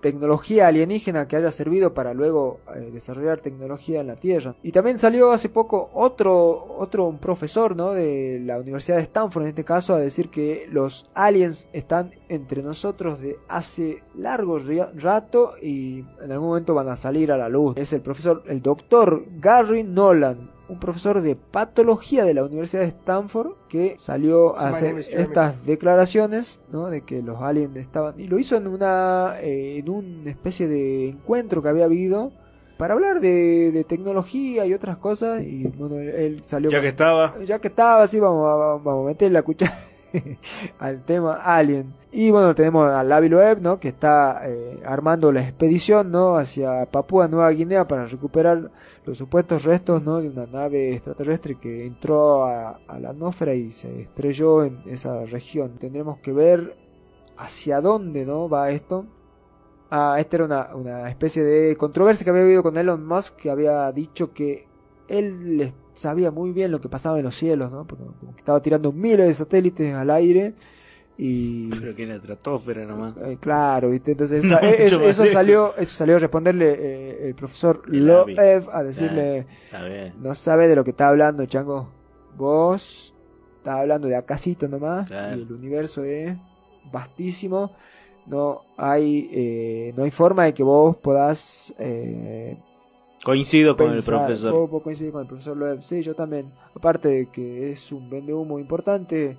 tecnología 0.01 0.67
alienígena 0.67 1.27
que 1.27 1.35
haya 1.35 1.51
servido 1.51 1.93
para 1.93 2.13
luego 2.13 2.59
eh, 2.75 2.89
desarrollar 2.91 3.39
tecnología 3.39 4.01
en 4.01 4.07
la 4.07 4.15
Tierra. 4.15 4.55
Y 4.63 4.71
también 4.71 4.99
salió 4.99 5.31
hace 5.31 5.49
poco 5.49 5.89
otro, 5.93 6.75
otro 6.77 7.11
profesor 7.19 7.75
¿no? 7.75 7.91
de 7.91 8.41
la 8.43 8.59
Universidad 8.59 8.97
de 8.97 9.03
Stanford, 9.03 9.43
en 9.43 9.49
este 9.49 9.63
caso, 9.63 9.93
a 9.93 9.99
decir 9.99 10.29
que 10.29 10.67
los 10.71 11.09
aliens 11.13 11.67
están 11.73 12.11
entre 12.29 12.63
nosotros 12.63 13.21
de 13.21 13.35
hace 13.47 14.03
largo 14.15 14.59
rato 14.95 15.53
y 15.61 16.03
en 16.23 16.31
algún 16.31 16.49
momento 16.49 16.73
van 16.73 16.89
a 16.89 16.95
salir 16.95 17.31
a 17.31 17.37
la 17.37 17.49
luz. 17.49 17.77
Es 17.77 17.93
el 17.93 18.01
profesor, 18.01 18.43
el 18.47 18.61
doctor 18.61 19.23
Gary 19.39 19.83
Nolan, 19.83 20.49
un 20.69 20.79
profesor 20.79 21.21
de 21.21 21.35
patología 21.35 22.23
de 22.25 22.33
la 22.33 22.43
Universidad 22.43 22.83
de 22.83 22.89
Stanford 22.89 23.53
que 23.69 23.95
salió 23.97 24.55
a 24.57 24.69
hacer 24.69 24.99
estas 25.09 25.65
declaraciones 25.65 26.61
¿no? 26.71 26.89
de 26.89 27.01
que 27.01 27.21
los 27.21 27.41
aliens 27.41 27.75
estaban 27.75 28.19
y 28.19 28.27
lo 28.27 28.39
hizo 28.39 28.55
en 28.55 28.67
una 28.67 29.35
eh, 29.41 29.79
en 29.79 29.89
una 29.89 30.29
especie 30.29 30.67
de 30.67 31.09
encuentro 31.09 31.61
que 31.61 31.69
había 31.69 31.85
habido 31.85 32.31
para 32.77 32.93
hablar 32.93 33.19
de, 33.19 33.71
de 33.73 33.83
tecnología 33.83 34.65
y 34.65 34.73
otras 34.73 34.97
cosas 34.97 35.41
y 35.43 35.63
bueno 35.67 35.99
él, 35.99 36.41
salió 36.45 36.69
Ya 36.69 36.77
con- 36.77 36.83
que 36.83 36.87
estaba. 36.89 37.35
ya 37.45 37.59
que 37.59 37.67
estaba 37.67 38.03
así 38.03 38.19
vamos 38.19 38.45
a, 38.47 38.55
vamos 38.83 39.05
a 39.05 39.07
meter 39.09 39.31
la 39.31 39.41
cuchara 39.41 39.85
al 40.79 41.03
tema 41.03 41.33
Alien. 41.43 41.93
Y 42.11 42.31
bueno, 42.31 42.55
tenemos 42.55 42.89
a 42.89 43.03
Lavi 43.03 43.29
Loeb, 43.29 43.61
¿no? 43.61 43.79
Que 43.79 43.89
está 43.89 44.41
eh, 44.45 44.79
armando 44.85 45.31
la 45.31 45.41
expedición, 45.41 46.11
¿no? 46.11 46.37
Hacia 46.37 46.85
Papúa 46.85 47.27
Nueva 47.27 47.51
Guinea 47.51 47.87
para 47.87 48.05
recuperar 48.05 48.71
los 49.05 49.17
supuestos 49.17 49.63
restos, 49.63 50.03
¿no? 50.03 50.19
De 50.19 50.29
una 50.29 50.45
nave 50.45 50.93
extraterrestre 50.93 51.55
que 51.55 51.85
entró 51.85 52.45
a, 52.45 52.79
la 52.99 53.09
atmósfera 53.09 53.53
y 53.53 53.71
se 53.71 54.01
estrelló 54.01 54.63
en 54.63 54.79
esa 54.87 55.25
región. 55.25 55.77
Tendremos 55.77 56.19
que 56.19 56.33
ver 56.33 56.75
hacia 57.37 57.81
dónde, 57.81 58.25
¿no? 58.25 58.49
Va 58.49 58.71
esto. 58.71 59.05
Ah, 59.91 60.17
esta 60.19 60.37
era 60.37 60.45
una, 60.45 60.75
una 60.75 61.09
especie 61.09 61.43
de 61.43 61.75
controversia 61.75 62.23
que 62.23 62.29
había 62.29 62.43
habido 62.43 62.63
con 62.63 62.77
Elon 62.77 63.05
Musk, 63.05 63.35
que 63.35 63.49
había 63.49 63.91
dicho 63.91 64.31
que 64.31 64.68
él 65.09 65.71
sabía 65.93 66.31
muy 66.31 66.51
bien 66.51 66.71
lo 66.71 66.79
que 66.79 66.89
pasaba 66.89 67.17
en 67.17 67.25
los 67.25 67.35
cielos, 67.35 67.71
¿no? 67.71 67.85
Porque 67.85 68.05
como 68.19 68.33
que 68.33 68.39
estaba 68.39 68.61
tirando 68.61 68.91
miles 68.91 69.27
de 69.27 69.33
satélites 69.33 69.93
al 69.93 70.09
aire 70.11 70.53
y 71.17 71.69
Pero 71.69 71.93
que 71.95 72.03
en 72.03 72.09
la 72.09 72.15
estratosfera 72.15 72.85
nomás. 72.85 73.13
eh, 73.17 73.37
claro, 73.41 73.89
¿viste? 73.89 74.13
Entonces 74.13 74.43
No, 74.45 74.55
mucho 74.55 74.67
eso, 74.73 75.01
eso 75.01 75.25
salió, 75.27 75.75
eso 75.75 75.95
salió 75.95 76.15
a 76.15 76.19
responderle 76.19 76.75
eh, 76.79 77.27
el 77.27 77.35
profesor. 77.35 77.81
Loev 77.87 78.69
a 78.71 78.83
decirle, 78.83 79.45
no 80.21 80.33
sabe 80.35 80.67
de 80.67 80.75
lo 80.75 80.83
que 80.85 80.91
está 80.91 81.09
hablando, 81.09 81.45
chango. 81.45 81.89
Vos 82.37 83.13
estás 83.57 83.79
hablando 83.79 84.07
de 84.07 84.15
acasito 84.15 84.67
nomás 84.69 85.09
y 85.09 85.13
el 85.13 85.51
universo 85.51 86.03
es 86.05 86.37
vastísimo. 86.91 87.71
No 88.27 88.61
hay, 88.77 89.29
eh, 89.33 89.93
no 89.97 90.03
hay 90.03 90.11
forma 90.11 90.45
de 90.45 90.53
que 90.53 90.63
vos 90.63 90.95
podás 90.97 91.73
Coincido 93.23 93.75
con 93.75 93.93
el 93.93 94.01
profesor. 94.03 94.69
Vos 94.69 94.81
coincidís 94.81 95.11
con 95.11 95.21
el 95.23 95.27
profesor 95.27 95.57
Loeb. 95.57 95.83
Sí, 95.83 96.01
yo 96.03 96.13
también. 96.15 96.45
Aparte 96.75 97.07
de 97.09 97.25
que 97.27 97.71
es 97.71 97.91
un 97.91 98.09
vendehumo 98.09 98.59
importante. 98.59 99.35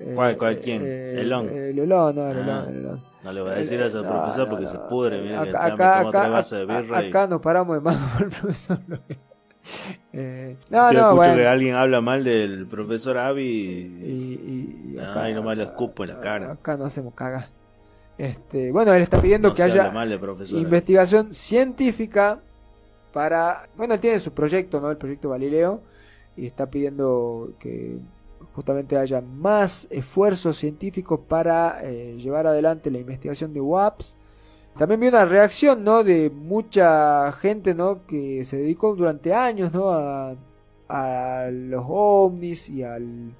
eh, 0.00 0.12
¿Cuál- 0.14 0.36
cuál, 0.36 0.58
quién? 0.58 0.82
eh, 0.84 1.20
Elon. 1.20 1.48
eh, 1.48 1.70
Elon, 1.70 2.14
no, 2.16 2.22
Ah. 2.22 2.30
Elon, 2.32 2.76
Elon. 2.76 3.00
No 3.22 3.32
le 3.32 3.40
voy 3.42 3.50
a 3.52 3.54
decir 3.54 3.80
eso 3.80 4.00
al 4.00 4.08
profesor 4.08 4.44
no, 4.44 4.50
porque 4.50 4.64
no. 4.64 4.70
se 4.70 4.78
pudre. 4.80 5.22
Mira 5.22 5.42
que 5.44 5.50
Acá, 5.50 5.62
me 5.62 5.72
acá, 5.72 6.00
acá, 6.00 6.56
de 6.56 6.66
birra 6.66 7.04
y- 7.04 7.08
acá 7.08 7.26
nos 7.28 7.40
paramos 7.40 7.76
de 7.76 7.80
mano 7.80 8.00
el 8.18 8.26
profesor 8.26 8.78
Loeb. 8.88 9.00
Eh, 10.12 10.56
no, 10.68 10.92
Yo 10.92 10.98
no, 10.98 11.04
escucho 11.06 11.16
bueno. 11.16 11.36
que 11.36 11.46
alguien 11.46 11.74
habla 11.74 12.00
mal 12.02 12.22
del 12.22 12.66
profesor 12.66 13.16
Avi 13.16 13.42
y, 13.42 14.04
Y, 14.04 14.94
y 14.94 15.00
Ay, 15.00 15.32
nomás 15.32 15.56
le 15.56 15.62
escupo 15.64 16.04
en 16.04 16.10
la 16.10 16.20
cara. 16.20 16.52
Acá 16.52 16.76
no 16.76 16.84
hacemos 16.84 17.14
caga. 17.14 17.48
Este, 18.18 18.70
bueno, 18.70 18.92
él 18.92 19.02
está 19.02 19.20
pidiendo 19.22 19.48
No 19.48 19.54
que 19.54 19.62
haya 19.62 19.90
mal 19.90 20.20
profesor 20.20 20.58
investigación 20.60 21.32
científica 21.34 22.40
para. 23.14 23.68
Bueno, 23.76 23.94
él 23.94 24.00
tiene 24.00 24.20
su 24.20 24.34
proyecto, 24.34 24.80
¿no? 24.80 24.90
El 24.90 24.98
proyecto 24.98 25.30
Galileo. 25.30 25.80
Y 26.36 26.46
está 26.46 26.68
pidiendo 26.68 27.52
que 27.60 27.98
justamente 28.54 28.96
haya 28.96 29.20
más 29.20 29.86
esfuerzos 29.90 30.58
científicos 30.58 31.20
para 31.28 31.80
eh, 31.82 32.16
llevar 32.18 32.46
adelante 32.46 32.90
la 32.90 32.98
investigación 32.98 33.54
de 33.54 33.60
WAPS. 33.60 34.16
También 34.76 35.00
vi 35.00 35.08
una 35.08 35.24
reacción, 35.24 35.84
¿no? 35.84 36.02
De 36.02 36.30
mucha 36.30 37.30
gente, 37.32 37.74
¿no? 37.74 38.04
Que 38.06 38.44
se 38.44 38.56
dedicó 38.58 38.94
durante 38.96 39.32
años, 39.32 39.72
¿no? 39.72 39.90
A, 39.90 40.34
los 41.50 41.84
ovnis 41.88 42.68
y 42.68 42.82
al 42.82 43.34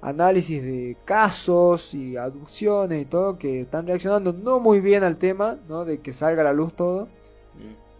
análisis 0.00 0.62
de 0.62 0.96
casos 1.04 1.92
y 1.94 2.16
aducciones 2.16 3.02
y 3.02 3.04
todo, 3.06 3.36
que 3.38 3.62
están 3.62 3.86
reaccionando 3.86 4.32
no 4.32 4.60
muy 4.60 4.80
bien 4.80 5.02
al 5.02 5.16
tema, 5.16 5.58
¿no? 5.68 5.84
De 5.84 6.00
que 6.00 6.12
salga 6.12 6.42
a 6.42 6.44
la 6.44 6.52
luz 6.52 6.74
todo. 6.74 7.08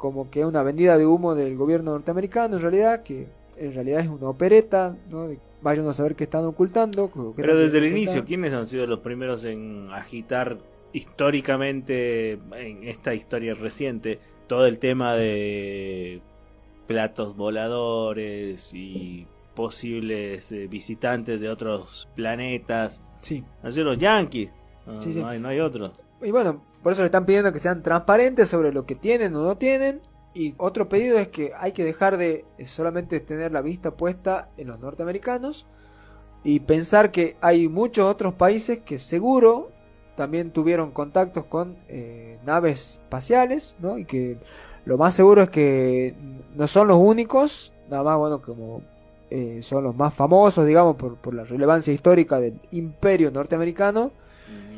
Como 0.05 0.29
que 0.29 0.45
una 0.45 0.63
vendida 0.63 0.99
de 0.99 1.07
humo 1.07 1.35
del 1.35 1.57
gobierno 1.57 1.93
norteamericano, 1.93 2.57
en 2.57 2.63
realidad, 2.63 3.03
que 3.03 3.27
en 3.57 3.73
realidad 3.73 4.01
es 4.01 4.09
una 4.09 4.29
opereta, 4.29 4.95
¿no? 5.11 5.29
De, 5.29 5.39
vayan 5.63 5.89
a 5.89 5.95
saber 5.95 6.15
qué 6.15 6.25
están 6.25 6.45
ocultando. 6.45 7.11
qué 7.11 7.21
Pero 7.37 7.57
desde 7.57 7.79
el 7.79 7.85
ocultando. 7.85 7.97
inicio, 7.97 8.25
¿quiénes 8.27 8.53
han 8.53 8.67
sido 8.67 8.87
los 8.87 8.99
primeros 9.01 9.47
en 9.47 9.89
agitar 9.93 10.59
históricamente, 10.93 12.33
en 12.55 12.85
esta 12.85 13.15
historia 13.15 13.55
reciente, 13.55 14.19
todo 14.47 14.67
el 14.67 14.79
tema 14.79 15.15
de 15.15 16.21
platos 16.87 17.35
voladores 17.35 18.75
y 18.75 19.27
posibles 19.55 20.53
eh, 20.53 20.67
visitantes 20.67 21.41
de 21.41 21.49
otros 21.49 22.11
planetas? 22.15 23.01
Sí. 23.23 23.43
Han 23.63 23.73
sido 23.73 23.87
los 23.87 23.99
yankees. 23.99 24.51
No, 24.87 25.01
Sí, 25.01 25.15
sí. 25.15 25.21
no 25.21 25.29
hay, 25.29 25.41
no 25.41 25.49
hay 25.49 25.61
otros. 25.61 25.93
Y 26.23 26.31
bueno, 26.31 26.63
por 26.85 26.93
eso 26.93 27.01
le 27.01 27.07
están 27.07 27.25
pidiendo 27.25 27.51
que 27.51 27.61
sean 27.61 27.83
transparentes 27.83 28.51
sobre 28.51 28.71
lo 28.71 28.85
que 28.85 28.95
tienen 28.95 29.35
o 29.35 29.43
no 29.43 29.57
tienen. 29.57 30.03
Y 30.35 30.55
otro 30.59 30.87
pedido 30.87 31.19
es 31.19 31.29
que 31.29 31.53
hay 31.59 31.73
que 31.73 31.83
dejar 31.83 32.19
de 32.19 32.45
solamente 32.67 33.21
tener 33.21 33.53
la 33.53 33.63
vista 33.63 33.93
puesta 33.93 34.51
en 34.59 34.69
los 34.69 34.79
norteamericanos 34.81 35.67
y 36.45 36.61
pensar 36.61 37.11
que 37.11 37.39
hay 37.41 37.69
muchos 37.69 38.07
otros 38.07 38.35
países 38.35 38.81
que 38.81 38.99
seguro 38.99 39.71
también 40.15 40.51
tuvieron 40.51 40.91
contactos 40.91 41.47
con 41.47 41.79
eh, 41.89 42.39
naves 42.45 43.01
espaciales. 43.03 43.79
Y 43.97 44.05
que 44.05 44.37
lo 44.85 44.99
más 44.99 45.15
seguro 45.15 45.41
es 45.41 45.49
que 45.49 46.15
no 46.55 46.67
son 46.67 46.89
los 46.89 46.99
únicos, 46.99 47.73
nada 47.89 48.03
más, 48.03 48.19
bueno, 48.19 48.43
como 48.43 48.83
eh, 49.31 49.61
son 49.63 49.85
los 49.85 49.97
más 49.97 50.13
famosos, 50.13 50.67
digamos, 50.67 50.97
por, 50.97 51.17
por 51.17 51.33
la 51.33 51.45
relevancia 51.45 51.95
histórica 51.95 52.39
del 52.39 52.61
imperio 52.73 53.31
norteamericano. 53.31 54.13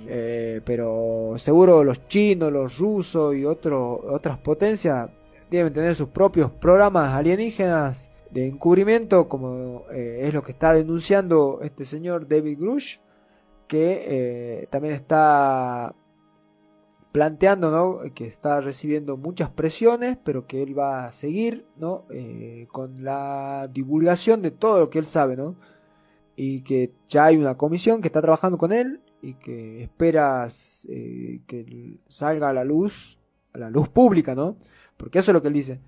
Eh, 0.08 0.60
pero 0.64 1.34
seguro 1.38 1.82
los 1.82 2.06
chinos, 2.08 2.52
los 2.52 2.78
rusos 2.78 3.34
y 3.34 3.44
otro, 3.44 4.04
otras 4.12 4.38
potencias 4.38 5.10
deben 5.50 5.72
tener 5.72 5.94
sus 5.94 6.08
propios 6.08 6.50
programas 6.50 7.12
alienígenas 7.12 8.10
de 8.30 8.46
encubrimiento, 8.48 9.28
como 9.28 9.84
eh, 9.92 10.20
es 10.24 10.34
lo 10.34 10.42
que 10.42 10.52
está 10.52 10.72
denunciando 10.72 11.60
este 11.62 11.84
señor 11.84 12.28
David 12.28 12.58
Grush, 12.58 12.98
que 13.66 14.04
eh, 14.06 14.68
también 14.70 14.94
está 14.94 15.94
planteando 17.12 18.02
que 18.14 18.26
está 18.26 18.60
recibiendo 18.60 19.16
muchas 19.16 19.48
presiones, 19.48 20.18
pero 20.22 20.46
que 20.46 20.62
él 20.62 20.78
va 20.78 21.06
a 21.06 21.12
seguir. 21.12 21.64
Eh, 22.10 22.66
con 22.70 23.02
la 23.04 23.70
divulgación 23.72 24.42
de 24.42 24.50
todo 24.50 24.80
lo 24.80 24.90
que 24.90 24.98
él 24.98 25.06
sabe, 25.06 25.36
¿no? 25.36 25.56
y 26.36 26.60
que 26.60 26.92
ya 27.08 27.24
hay 27.24 27.38
una 27.38 27.56
comisión 27.56 28.02
que 28.02 28.08
está 28.08 28.20
trabajando 28.20 28.58
con 28.58 28.70
él 28.72 29.00
y 29.22 29.34
que 29.34 29.82
espera 29.82 30.46
eh, 30.88 31.40
que 31.46 31.98
salga 32.08 32.50
a 32.50 32.52
la 32.52 32.64
luz, 32.64 33.18
a 33.52 33.58
la 33.58 33.70
luz 33.70 33.88
pública, 33.88 34.34
¿no? 34.34 34.56
Porque 34.96 35.18
eso 35.18 35.30
es 35.30 35.34
lo 35.34 35.42
que 35.42 35.48
él 35.48 35.54
dice, 35.54 35.80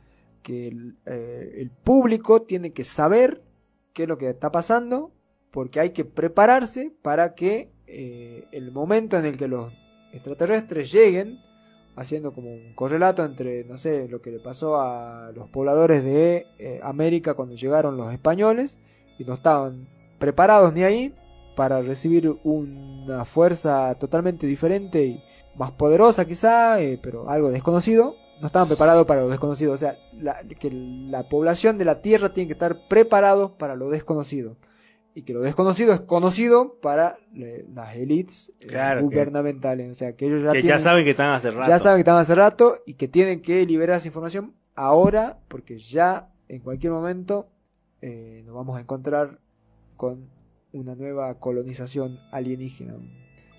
que 0.42 0.68
el, 0.68 0.96
eh, 1.06 1.68
público 1.84 2.42
tiene 2.42 2.72
que 2.72 2.84
saber 2.84 3.42
qué 3.92 4.04
es 4.04 4.08
lo 4.08 4.18
que 4.18 4.28
está 4.28 4.50
pasando, 4.50 5.12
porque 5.50 5.80
hay 5.80 5.90
que 5.90 6.04
prepararse 6.04 6.92
para 7.02 7.34
que 7.34 7.70
eh, 7.86 8.46
el 8.52 8.72
momento 8.72 9.18
en 9.18 9.24
el 9.24 9.36
que 9.36 9.48
los 9.48 9.72
extraterrestres 10.12 10.90
lleguen, 10.92 11.38
haciendo 11.96 12.32
como 12.32 12.52
un 12.52 12.74
correlato 12.74 13.24
entre, 13.24 13.64
no 13.64 13.76
sé, 13.76 14.08
lo 14.08 14.20
que 14.20 14.30
le 14.30 14.38
pasó 14.38 14.80
a 14.80 15.32
los 15.34 15.48
pobladores 15.48 16.04
de 16.04 16.46
América 16.82 17.34
cuando 17.34 17.56
llegaron 17.56 17.96
los 17.96 18.12
españoles 18.12 18.78
y 19.18 19.24
no 19.24 19.34
estaban 19.34 19.88
preparados 20.20 20.72
ni 20.72 20.84
ahí 20.84 21.14
para 21.58 21.82
recibir 21.82 22.36
una 22.44 23.24
fuerza 23.24 23.96
totalmente 23.96 24.46
diferente 24.46 25.04
y 25.04 25.20
más 25.56 25.72
poderosa 25.72 26.24
quizá, 26.24 26.80
eh, 26.80 27.00
pero 27.02 27.28
algo 27.28 27.50
desconocido. 27.50 28.14
No 28.40 28.46
estaban 28.46 28.68
preparados 28.68 29.04
para 29.06 29.22
lo 29.22 29.28
desconocido. 29.28 29.72
O 29.72 29.76
sea, 29.76 29.96
la, 30.12 30.36
que 30.60 30.70
la 30.70 31.28
población 31.28 31.76
de 31.76 31.84
la 31.84 32.00
Tierra 32.00 32.32
tiene 32.32 32.46
que 32.46 32.52
estar 32.52 32.86
preparados 32.88 33.50
para 33.58 33.74
lo 33.74 33.90
desconocido. 33.90 34.56
Y 35.16 35.22
que 35.22 35.32
lo 35.34 35.40
desconocido 35.40 35.92
es 35.92 36.00
conocido 36.00 36.76
para 36.80 37.18
le- 37.32 37.64
las 37.74 37.96
élites 37.96 38.52
eh, 38.60 38.68
Claro, 38.68 39.00
que- 39.00 39.06
gubernamentales. 39.16 39.90
O 39.90 39.94
sea, 39.94 40.12
que 40.14 40.26
ellos 40.26 40.44
ya, 40.44 40.52
que 40.52 40.78
saben 40.78 41.02
que 41.04 41.10
están 41.10 41.32
hace 41.32 41.50
rato. 41.50 41.68
ya 41.68 41.80
saben 41.80 41.96
que 41.96 42.02
están 42.02 42.18
hace 42.18 42.36
rato 42.36 42.76
y 42.86 42.94
que 42.94 43.08
tienen 43.08 43.42
que 43.42 43.66
liberar 43.66 43.96
esa 43.96 44.06
información 44.06 44.54
ahora 44.76 45.38
porque 45.48 45.80
ya 45.80 46.28
en 46.48 46.60
cualquier 46.60 46.92
momento 46.92 47.48
eh, 48.00 48.44
nos 48.46 48.54
vamos 48.54 48.78
a 48.78 48.80
encontrar 48.80 49.40
con 49.96 50.28
una 50.72 50.94
nueva 50.94 51.34
colonización 51.34 52.18
alienígena. 52.30 52.94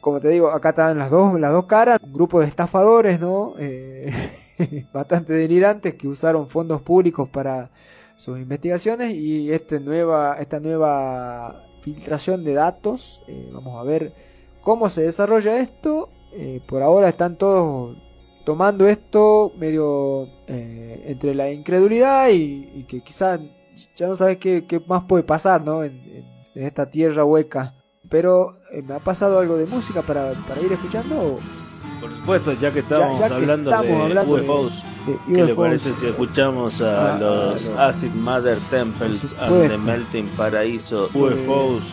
Como 0.02 0.20
te 0.20 0.30
digo, 0.30 0.50
acá 0.50 0.70
están 0.70 0.98
las 0.98 1.10
dos, 1.12 1.40
las 1.40 1.52
dos 1.52 1.66
caras, 1.66 2.00
un 2.02 2.14
grupo 2.14 2.40
de 2.40 2.48
estafadores, 2.48 3.20
¿no? 3.20 3.56
Eh, 3.60 4.12
bastante 4.94 5.34
delirantes 5.34 5.96
que 5.96 6.08
usaron 6.08 6.50
fondos 6.50 6.82
públicos 6.82 7.28
para 7.30 7.70
sus 8.16 8.38
investigaciones 8.40 9.14
y 9.14 9.52
este 9.52 9.80
nueva, 9.80 10.38
esta 10.40 10.60
nueva 10.60 11.64
filtración 11.82 12.44
de 12.44 12.54
datos. 12.54 13.24
eh, 13.28 13.50
vamos 13.52 13.78
a 13.80 13.84
ver 13.84 14.14
cómo 14.62 14.90
se 14.90 15.04
desarrolla 15.04 15.60
esto. 15.60 16.10
Eh, 16.34 16.62
por 16.68 16.84
ahora 16.84 17.10
están 17.10 17.38
todos 17.38 17.98
tomando 18.46 18.88
esto 18.88 19.52
medio 19.58 20.28
eh, 20.48 21.04
entre 21.08 21.34
la 21.36 21.52
incredulidad 21.52 22.30
y, 22.30 22.86
que 22.88 23.02
quizás 23.02 23.40
ya 23.96 24.08
no 24.08 24.16
sabes 24.16 24.38
qué, 24.38 24.66
qué 24.68 24.80
más 24.80 25.04
puede 25.06 25.24
pasar 25.24 25.64
¿no? 25.64 25.84
en- 25.84 26.39
en 26.60 26.66
esta 26.68 26.86
tierra 26.92 27.24
hueca. 27.24 27.74
Pero 28.10 28.54
eh, 28.72 28.82
me 28.82 28.96
ha 28.96 29.00
pasado 29.00 29.40
algo 29.40 29.56
de 29.58 29.66
música 29.66 30.02
para, 30.02 30.32
para 30.48 30.62
ir 30.62 30.72
escuchando. 30.74 31.16
o- 31.18 31.40
Por 32.02 32.12
supuesto, 32.16 32.54
ya 32.54 32.72
que 32.72 32.80
estamos 32.80 33.20
Ya- 33.20 33.24
ya 33.24 33.28
que 33.30 33.34
hablando 33.36 33.72
estamos 33.72 33.88
de 33.98 34.04
hablando 34.04 34.36
de- 34.36 34.42
UFOs, 34.42 34.84
de 35.06 35.36
¿qué 35.36 35.44
le 35.46 35.56
parece 35.56 35.94
si 35.94 36.06
escuchamos 36.08 36.82
a, 36.82 37.16
a- 37.16 37.20
los 37.20 37.68
Acid 37.78 38.12
Mother 38.14 38.58
Temples 38.70 39.36
and 39.42 39.70
the. 39.70 39.78
Melting 39.78 40.28
Paraíso 40.38 41.10
Pues- 41.14 41.36
UFOs? 41.36 41.84